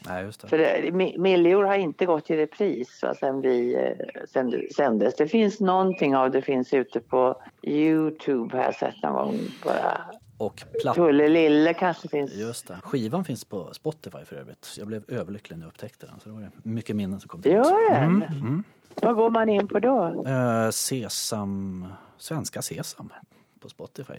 [0.08, 0.48] Nej, just det.
[0.48, 5.16] För det, har inte gått i repris va, sen vi eh, sen, sändes.
[5.16, 10.00] Det finns någonting av det finns ute på Youtube har jag sett någon gång bara.
[10.38, 10.96] Och platt...
[11.14, 12.34] Lille kanske finns.
[12.34, 12.78] Just det.
[12.82, 14.74] Skivan finns på Spotify för övrigt.
[14.78, 16.20] Jag blev överlycklig när jag upptäckte den.
[16.20, 17.52] Så det var mycket minnen som kom till.
[17.52, 18.04] Gör den?
[18.04, 18.64] Mm, mm.
[19.02, 20.24] Vad går man in på då?
[20.26, 21.86] Eh, Sesam,
[22.18, 23.12] Svenska Sesam
[23.60, 24.14] på Spotify.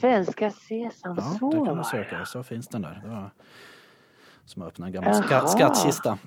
[0.00, 2.24] Svenska Sesam, Ja, så där kan man söka.
[2.24, 3.00] Så finns den där.
[3.04, 3.30] Det var
[4.44, 5.22] som att öppna en gammal Jaha.
[5.22, 6.18] ska, skattkista.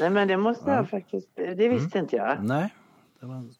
[0.00, 0.76] Nej men det måste Ja.
[0.76, 2.44] jag faktiskt, det visste inte jag.
[2.44, 2.74] Nej,
[3.20, 3.54] det var en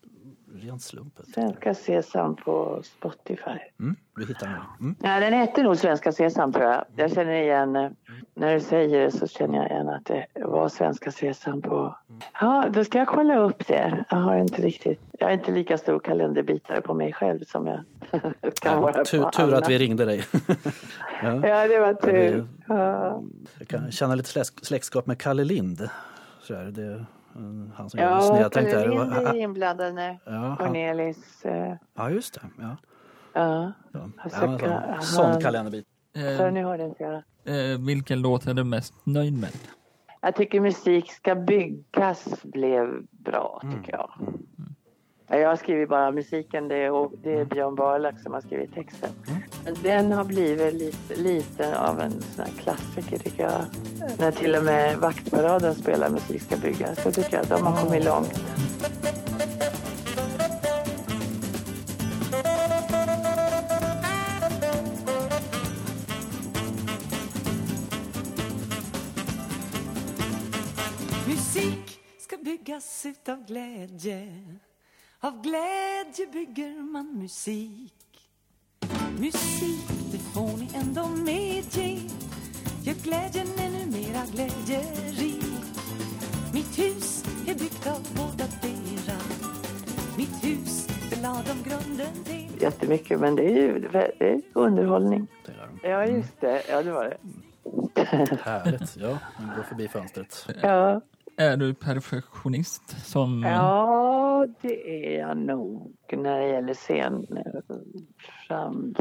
[0.55, 1.19] ren slump.
[1.35, 3.59] Svenska Sesam på Spotify.
[3.81, 4.57] Mm, du hittar den.
[4.81, 4.97] Mm.
[5.03, 6.85] Ja, den hette nog Svenska Sesam tror jag.
[6.97, 7.91] Jag känner igen, eh,
[8.35, 11.97] när du säger det så känner jag igen att det var Svenska Sesam på...
[12.41, 14.05] Ja, då ska jag kolla upp det.
[14.11, 17.81] Jag har inte riktigt, jag är inte lika stor kalenderbitare på mig själv som jag
[18.63, 19.59] kan vara på tur, tur andra.
[19.59, 20.25] att vi ringde dig.
[21.23, 21.47] ja.
[21.49, 22.47] Ja, det var Ja, tur.
[22.69, 23.23] Ja,
[23.59, 25.89] Jag kan känna lite släkt- släktskap med Kalle Lind.
[26.43, 27.05] Så är det,
[27.75, 28.89] han som gör ja snedtänkt Kalle där.
[28.89, 31.45] Det Lind är inblandad när Ja, han, Cornelis...
[31.45, 32.41] eh, ja, just det.
[32.59, 32.77] Ja.
[33.35, 34.09] Ja, Ja.
[34.19, 35.87] Alltså, Ja, men så- han- Sån kalenderbit.
[36.15, 37.15] så Eh, nu hörde inte jag.
[37.73, 39.51] eh, vilken låt är du mest nöjd med?
[40.21, 43.77] Jag tycker musik ska byggas blev bra, Mm.
[43.77, 44.11] tycker jag.
[45.33, 48.41] Ja, Jag har skrivit bara musiken, det är, och det är Björn Barlack som har
[48.41, 49.11] skrivit texten.
[49.29, 49.43] Mm.
[49.65, 53.65] Men den har blivit lite, lite av en sån här klassiker, tycker jag.
[54.19, 57.83] När till och med Vaktparaden spelar Musik ska byggas, så tycker jag att de har
[57.85, 58.41] kommit långt.
[71.27, 74.29] Musik ska byggas utav glädje
[75.25, 77.95] Av glädje bygger man musik
[79.19, 81.99] Musik, det får ni ändå medge
[82.83, 85.45] Gör glädjen ännu mera glädjerik
[86.53, 89.19] Mitt hus är byggt av båda dera
[90.17, 95.27] Mitt hus, det la de grunden till Jättemycket, men det är ju det är underhållning.
[95.83, 96.63] Ja, just det.
[96.69, 97.17] Ja, det var det.
[98.45, 98.97] Härligt.
[98.97, 100.47] Ja, man går förbi fönstret.
[100.63, 101.01] Ja,
[101.37, 103.43] Är du perfektionist som...
[103.43, 104.22] ja
[104.61, 107.27] det är jag nog när det gäller scen,
[108.49, 108.95] fram,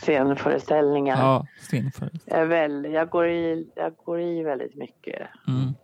[0.00, 1.16] scenföreställningar.
[1.16, 2.10] Ja, stenför.
[2.24, 5.74] Jag, väl, jag, går i, jag går i väldigt mycket Mm.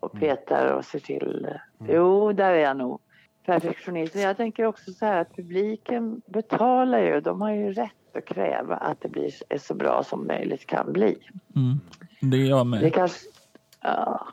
[0.00, 1.48] och petar och ser till.
[1.88, 3.00] Jo, där är jag nog
[3.46, 4.14] perfektionist.
[4.14, 7.20] Jag tänker också så här att publiken betalar ju.
[7.20, 10.92] De har ju rätt att kräva att det blir är så bra som möjligt kan
[10.92, 11.18] bli.
[11.56, 11.80] Mm.
[12.20, 12.94] Det är jag Det med.
[12.94, 13.18] kanske...
[13.84, 14.26] Ja.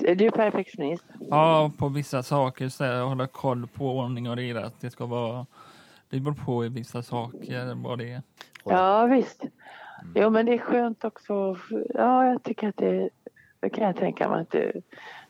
[0.00, 1.04] Är du perfektionist?
[1.30, 4.64] Ja, på vissa saker så är hålla koll på ordning och reda.
[4.64, 5.46] Att det ska vara...
[6.10, 8.22] Det beror på i vissa saker vad det är.
[8.64, 9.42] Ja, visst.
[10.14, 11.56] Jo, men det är skönt också.
[11.94, 13.10] Ja, jag tycker att det...
[13.60, 14.82] Det kan jag tänka mig att du,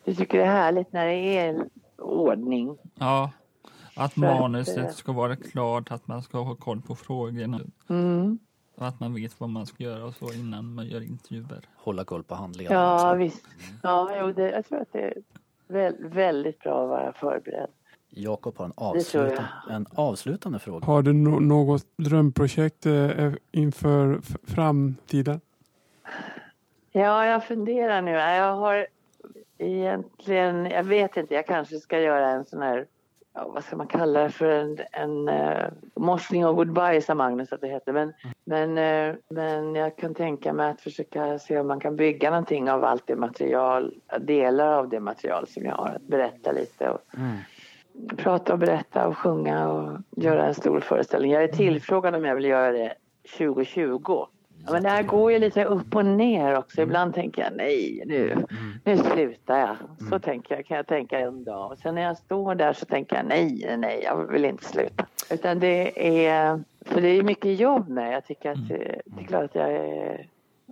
[0.05, 2.77] du tycker det är härligt när det är ordning.
[2.95, 3.31] Ja,
[3.97, 7.61] att För att, eh, manuset ska vara klart, att man ska ha koll på frågorna.
[7.89, 8.39] Mm.
[8.79, 11.61] Att man vet vad man ska göra och så innan man gör intervjuer.
[11.77, 13.45] Hålla koll på handleden Ja, visst.
[13.83, 15.15] Ja, jo, det, jag tror att det är
[15.69, 17.71] väl, väldigt bra att vara förberedd.
[18.09, 20.87] Jakob har en, avslutan, en avslutande fråga.
[20.87, 25.41] Har du no något drömprojekt eh, inför framtiden?
[26.93, 28.11] Ja, jag funderar nu.
[28.11, 28.87] Jag har
[29.59, 32.87] egentligen, jag vet inte, jag kanske ska göra en sån här,
[33.37, 37.53] ja, vad ska man kalla det för, en, en uh, morsning och goodbye sa Magnus
[37.53, 37.93] att det heter.
[37.93, 38.13] Men,
[38.45, 42.71] men, eh, men jag kan tänka mig att försöka se om man kan bygga någonting
[42.71, 47.01] av allt det material, delar av det material som jag har, att berätta lite och
[47.17, 48.17] Mm.
[48.17, 51.31] prata och berätta och sjunga och göra en stor föreställning.
[51.33, 52.95] Jag är tillfrågad om jag vill göra det
[53.39, 54.27] 2020.
[54.67, 56.83] Ja, men det här går ju lite upp och ner också.
[56.83, 58.45] Ibland tänker jag nej, nu,
[58.85, 59.77] nu slutar jag.
[60.11, 61.73] Så tänker jag, kan jag tänka en dag.
[61.73, 65.07] Och sen när jag står där så tänker jag nej, nej, jag vill inte sluta.
[65.31, 68.13] Utan det är, för det är mycket jobb med.
[68.13, 70.27] Jag tycker att det, det är klart att jag är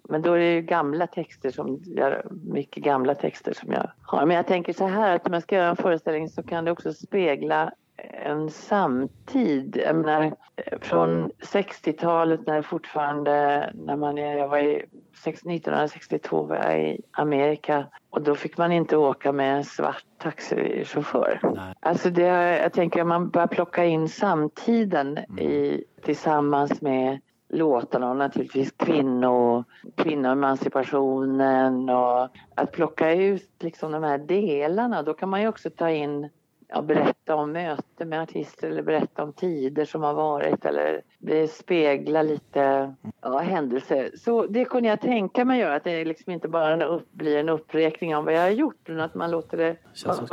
[0.09, 4.27] men då är det ju gamla texter som jag, mycket gamla texter som jag har.
[4.27, 6.71] Men jag tänker så här att om jag ska göra en föreställning så kan det
[6.73, 9.81] också spegla en samtid.
[9.85, 10.35] Jag menar,
[10.81, 14.85] från 60-talet när det fortfarande, när man, jag var i
[15.25, 20.05] sex- 1962 var jag i Amerika och då fick man inte åka med en svart
[20.19, 21.41] taxichaufför.
[21.43, 21.75] Nej.
[21.81, 22.23] Alltså det,
[22.63, 29.65] jag tänker att man börjar plocka in samtiden i, tillsammans med låtarna och naturligtvis kvinno,
[29.97, 35.03] kvinnoemancipationen och att plocka ut liksom de här delarna.
[35.03, 36.29] Då kan man ju också ta in
[36.75, 41.03] ja, berätta om möten med artister eller berätta om tider som har varit eller
[41.47, 44.11] spegla lite ja, händelser.
[44.17, 47.49] Så det kunde jag tänka mig göra, att det liksom inte bara upp, blir en
[47.49, 49.77] uppräkning av vad jag har gjort utan att man låter det,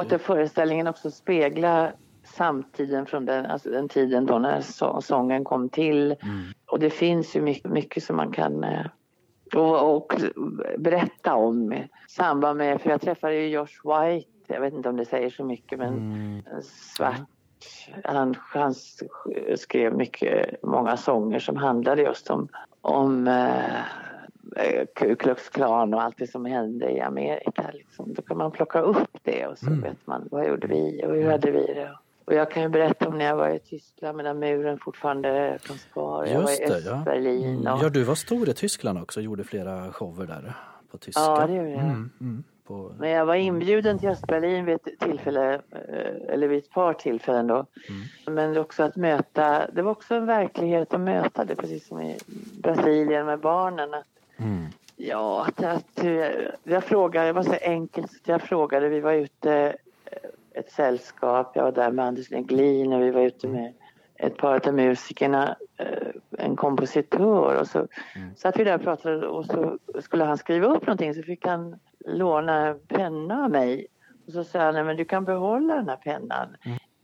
[0.09, 1.91] det föreställningen också spegla
[2.23, 6.15] samtiden från den, alltså den tiden då när så, sången kom till.
[6.65, 8.85] Och det finns ju mycket, mycket som man kan eh,
[9.55, 10.13] och, och
[10.77, 11.73] berätta om
[12.07, 15.43] samband med, för jag träffade ju Josh White, jag vet inte om det säger så
[15.43, 16.41] mycket men Mm.
[16.63, 17.21] svart,
[18.03, 18.73] han, han
[19.55, 22.47] skrev mycket, många sånger som handlade just om,
[22.81, 27.69] om eh, Ku Klux Klan och allt det som hände i Amerika.
[27.73, 28.13] Liksom.
[28.13, 29.81] Då kan man plocka upp det och så Mm.
[29.81, 31.91] vet man vad gjorde vi och hur hade vi det.
[32.25, 35.85] Och jag kan ju berätta om när jag var i Tyskland medan muren fortfarande fanns
[35.85, 36.25] kvar.
[36.25, 36.91] Jag var Just i det, ja.
[36.97, 37.59] Östberlin.
[37.59, 37.73] Mm.
[37.73, 40.53] Och, Ja, du var stor i Tyskland också och gjorde flera shower där
[40.91, 41.21] på tyska.
[41.21, 41.79] Ja, det gjorde jag.
[41.79, 46.59] Mm, mm, på, Men jag var inbjuden till Östberlin vid ett tillfälle, eh, eller vid
[46.59, 47.65] ett par tillfällen då.
[48.25, 52.17] Men också att möta, det var också en verklighet att möta det precis som i
[52.63, 53.93] Brasilien med barnen.
[53.93, 54.05] Att,
[54.37, 54.65] mm.
[54.95, 56.27] ja, att, att eh,
[56.63, 60.71] jag frågade, det var så enkelt så att jag frågade, vi var ute eh, ett
[60.71, 63.73] sällskap, jag var där med Anders Neglin och vi var ute med
[64.15, 65.55] ett par av musikerna,
[66.37, 67.87] en kompositör och så
[68.35, 71.79] satt vi där och pratade och så skulle han skriva upp någonting så fick han
[72.05, 73.87] låna en penna av mig.
[74.27, 76.55] Och så sa han, nej men du kan behålla den här pennan.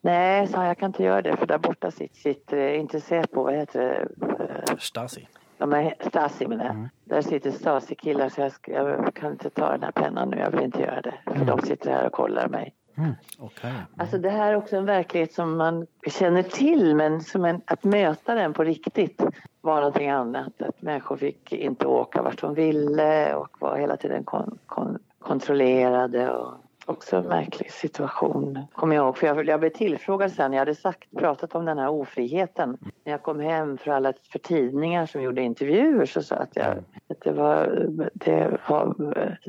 [0.01, 3.43] Nej, sa han, jag kan inte göra det för där borta sitter, sitter inte Säpo,
[3.43, 4.25] vad heter det?
[4.71, 5.27] Eh, Stasi.
[5.57, 6.89] De är Stasi menar jag.
[7.03, 10.61] Där sitter Stasi-killar så jag, jag kan inte ta den här pennan nu, jag vill
[10.61, 11.13] inte göra det.
[11.25, 12.73] För de sitter här och kollar mig.
[12.97, 13.13] Mm.
[13.39, 13.73] Okej.
[13.97, 17.83] Alltså det här är också en verklighet som man känner till men som en, att
[17.83, 19.21] möta den på riktigt
[19.61, 20.61] var någonting annat.
[20.61, 26.29] Att människor fick inte åka vart de ville och var hela tiden kon, kon, kontrollerade.
[26.31, 26.53] Och
[26.89, 29.17] också en märklig situation, kommer jag ihåg.
[29.17, 32.77] För jag, jag blev tillfrågad sen, jag hade sagt, pratat om den här ofriheten.
[33.03, 36.77] När jag kom hem för alla för tidningar som gjorde intervjuer så sa att, jag,
[37.09, 38.95] att det var, det var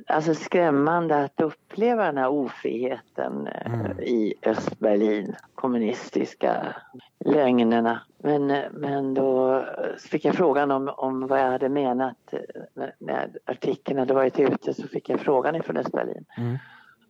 [0.06, 5.34] alltså skrämmande att uppleva den här ofriheten eh, i Östberlin.
[5.54, 6.76] Kommunistiska
[7.24, 8.00] lögnerna.
[8.18, 9.64] Men, men då
[10.10, 12.40] fick jag frågan om, om vad jag hade menat eh,
[12.74, 16.24] när, när artikeln hade varit ute så fick jag frågan ifrån Östberlin.
[16.36, 16.58] Mm.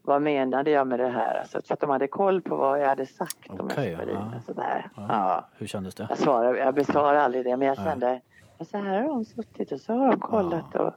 [0.08, 1.38] Vad menade jag med det här?
[1.38, 4.16] Alltså, så att de hade koll på vad jag hade sagt om Okej, Östberlin.
[4.16, 4.34] ja.
[4.34, 4.90] Alltså, där.
[4.96, 5.06] Ja.
[5.08, 5.48] Ja.
[5.56, 6.06] Hur kändes det?
[6.08, 8.20] Jag, svarar, jag besvarar aldrig det, men jag kände
[8.58, 10.94] ja, så här har de suttit och så har de kollat och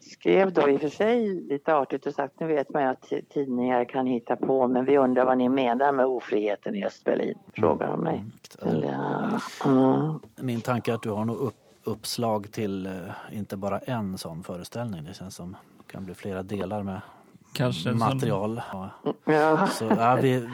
[0.00, 3.12] skrev då i och för sig lite artigt och sagt nu vet man ju att
[3.28, 7.90] tidningar kan hitta på men vi undrar vad ni menar med ofriheten i Östberlin, frågar
[7.90, 8.24] de mig.
[8.62, 8.82] Mm.
[8.82, 10.20] Ja, mm.
[10.36, 12.92] Min tanke är att du har nog upp, uppslag till eh,
[13.32, 15.04] inte bara en sån föreställning.
[15.04, 17.00] Det känns som det kan bli flera delar med
[17.56, 18.60] Kanske material.
[19.24, 19.66] Ja.
[19.72, 20.50] Så ja, vi är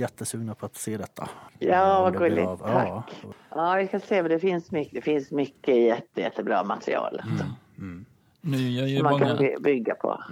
[0.00, 1.28] jättesugna på att se detta.
[1.58, 2.46] Ja, vad gulligt.
[2.46, 2.56] av.
[2.56, 2.88] Tack.
[2.88, 3.04] Ja.
[3.50, 7.20] ja, vi ska se, men det finns mycket, det finns mycket jätte, jättebra material.
[7.22, 7.44] Alltså.
[7.78, 8.04] Mm.
[8.40, 10.22] Nu gör ju som man kan många, by- bygga på.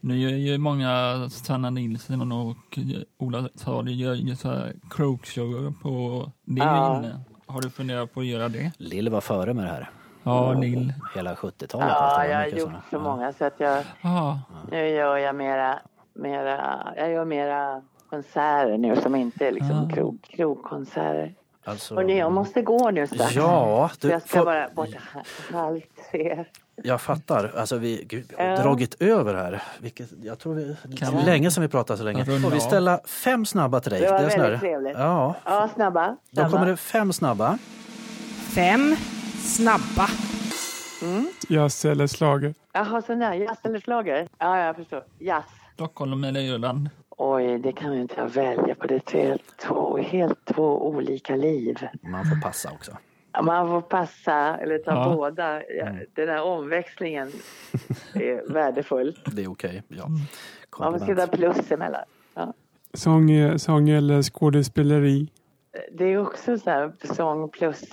[0.00, 2.78] nu gör ju många Sanna Nilsson och
[3.18, 6.98] Ola Salo gör ju så här croakshower på det Ja.
[6.98, 7.20] inne.
[7.46, 8.72] Har du funderat på att göra det?
[8.78, 9.90] Lill var före med det här.
[10.28, 10.92] Ja, Lill.
[11.14, 11.88] Hela 70-talet.
[11.90, 12.82] Ja, det jag har gjort såna.
[12.90, 12.98] så Ja.
[12.98, 15.78] många så att jag Ja, nu gör jag mera,
[16.14, 19.94] mera, jag gör mera konserter nu som inte är liksom Ah.
[19.94, 21.34] krog, krogkonserter.
[21.64, 23.34] Alltså, Hörni, jag måste gå nu strax.
[23.34, 24.88] Ja, du, jag ska får- bara bort
[25.52, 26.44] halv tre.
[26.76, 27.52] jag fattar.
[27.56, 29.62] Alltså vi, gud, vi har dragit över här.
[29.80, 32.24] Vilket, jag tror vi, Kan det länge sedan vi pratade så länge.
[32.24, 34.00] Får vi ställa fem snabba till dig?
[34.00, 34.98] Det var är sån väldigt trevligt.
[34.98, 36.08] Ja, Ja, snabba.
[36.08, 36.50] då snabba.
[36.50, 37.58] kommer det fem snabba.
[38.54, 38.96] Fem
[39.38, 40.08] snabba.
[41.48, 42.54] Jazz eller slager.
[42.72, 43.32] Jaha, sån där.
[43.34, 44.28] Jazz eller schlager?
[44.38, 45.04] Ja, jag förstår.
[45.18, 45.44] Jazz.
[45.74, 46.88] Stockholm eller Irland?
[47.10, 48.86] Oj, det kan ju inte jag välja på.
[48.86, 51.76] Det är helt två, helt två olika liv.
[52.02, 52.92] Man får passa också.
[53.42, 55.14] Man får passa eller ta Ja.
[55.16, 55.62] båda.
[55.64, 57.32] Ja, Den här omväxlingen
[58.14, 59.18] är värdefull.
[59.32, 59.82] Det är okej.
[59.88, 60.08] Ja.
[60.78, 62.04] Man får skriva plus emellan.
[62.34, 62.52] Ja.
[62.94, 65.28] Sång, sång eller skådespeleri.
[65.92, 67.84] Det är också så här sång plus.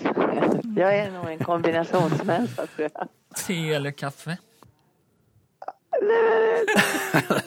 [0.75, 3.07] Jag är nog en kombinationsmänniska tror jag.
[3.47, 4.37] Te eller kaffe?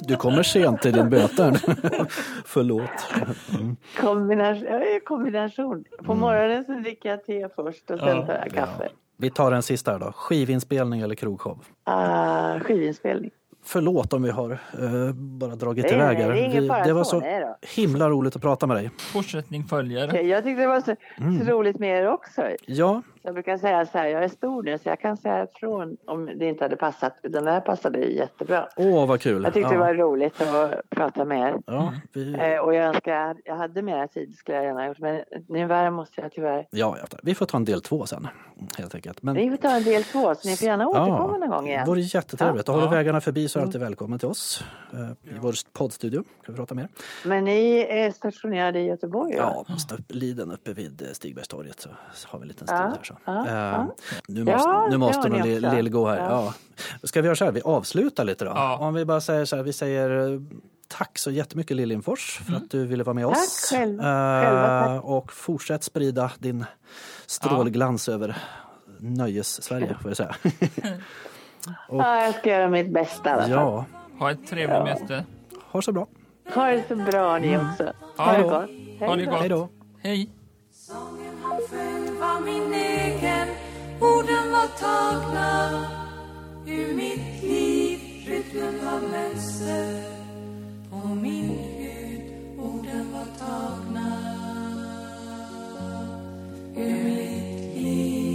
[0.00, 1.52] Du kommer sent till din böter.
[2.44, 2.90] Förlåt.
[4.00, 4.64] Kombination.
[4.64, 5.84] Jag är kombination.
[6.04, 8.26] På morgonen så dricker jag te först och sen Ja.
[8.26, 8.88] tar jag kaffe.
[9.16, 10.12] Vi tar en sista då.
[10.12, 11.58] Skivinspelning eller krogshow?
[11.88, 13.30] Uh, skivinspelning.
[13.64, 16.28] Förlåt om vi har eh, bara dragit Nej, iväg här.
[16.32, 17.20] det Vi- det var så.
[17.20, 18.90] så himla roligt att prata med dig.
[18.98, 20.08] Fortsättning följer.
[20.08, 21.38] Okej, Jag tyckte det var så, Mm.
[21.46, 22.42] så roligt med er också.
[22.66, 25.96] Ja, Jag brukar säga så här, jag är stor nu så jag kan säga ifrån
[26.06, 27.16] om det inte hade passat.
[27.22, 28.68] Det här passade jättebra.
[28.76, 29.42] åh vad kul.
[29.44, 29.72] Jag tyckte ja.
[29.72, 31.54] det var roligt att prata med er.
[31.66, 34.98] Ja, vi, Eh, och jag önskar jag hade mer tid skulle jag gärna ha gjort.
[34.98, 36.66] Men nu måste jag tyvärr.
[36.70, 38.28] ja, ja, vi får ta en del två sen
[38.78, 39.22] helt enkelt.
[39.22, 41.70] Men, Ni får ta en del två så ni får gärna återkomma någon gång det
[41.70, 41.86] igen.
[41.86, 42.68] vore jättetrevligt.
[42.68, 42.90] Och har Ja.
[42.90, 46.22] du vägarna förbi så är du alltid välkommen till oss eh, i vår poddstudio.
[46.44, 46.88] Kan vi prata mer?
[47.24, 49.34] Men ni är stationerade i Göteborg?
[49.36, 51.80] Ja, på Liden uppe vid eh, Stigbergstorget
[52.14, 52.96] så har vi en liten Ja, studio här.
[53.08, 53.16] Så.
[53.24, 53.94] ja, Eh, ja.
[54.28, 56.16] Nu måste, Ja, nu det måste nog Lill gå här.
[56.18, 56.52] Ja.
[57.00, 57.06] Ja.
[57.08, 58.50] Ska vi göra så här, vi avslutar lite då?
[58.54, 58.76] Ja.
[58.76, 60.40] Om vi bara säger så här, vi säger eh,
[60.88, 63.68] tack så jättemycket Lill Lindfors för att du ville vara med Tack oss.
[63.72, 64.00] själv.
[64.00, 64.04] Eh,
[64.42, 65.04] Själva tack.
[65.04, 66.64] Och fortsätt sprida din
[67.26, 68.36] strålglans över
[69.00, 70.34] nöjes-Sverige får jag säga.
[71.88, 73.84] Och- Ja, jag ska göra mitt bästa ja,
[74.18, 75.24] Ha ett trevligt möte.
[75.70, 76.06] ha så bra.
[76.54, 77.92] Ha det så bra ni också.
[78.16, 78.52] Ja, Ha det gott.
[79.08, 79.40] Ha det gott.
[79.40, 79.68] Hej då.
[80.02, 80.30] Hej!
[81.58, 83.48] Hoven var min egen,
[84.00, 85.70] orden var tagna
[86.66, 87.98] ur mitt liv.
[88.26, 90.02] Rytmen var mönster
[90.90, 91.48] på min
[91.78, 92.22] hud,
[92.58, 94.10] orden var tagna
[96.76, 98.27] ur mitt liv.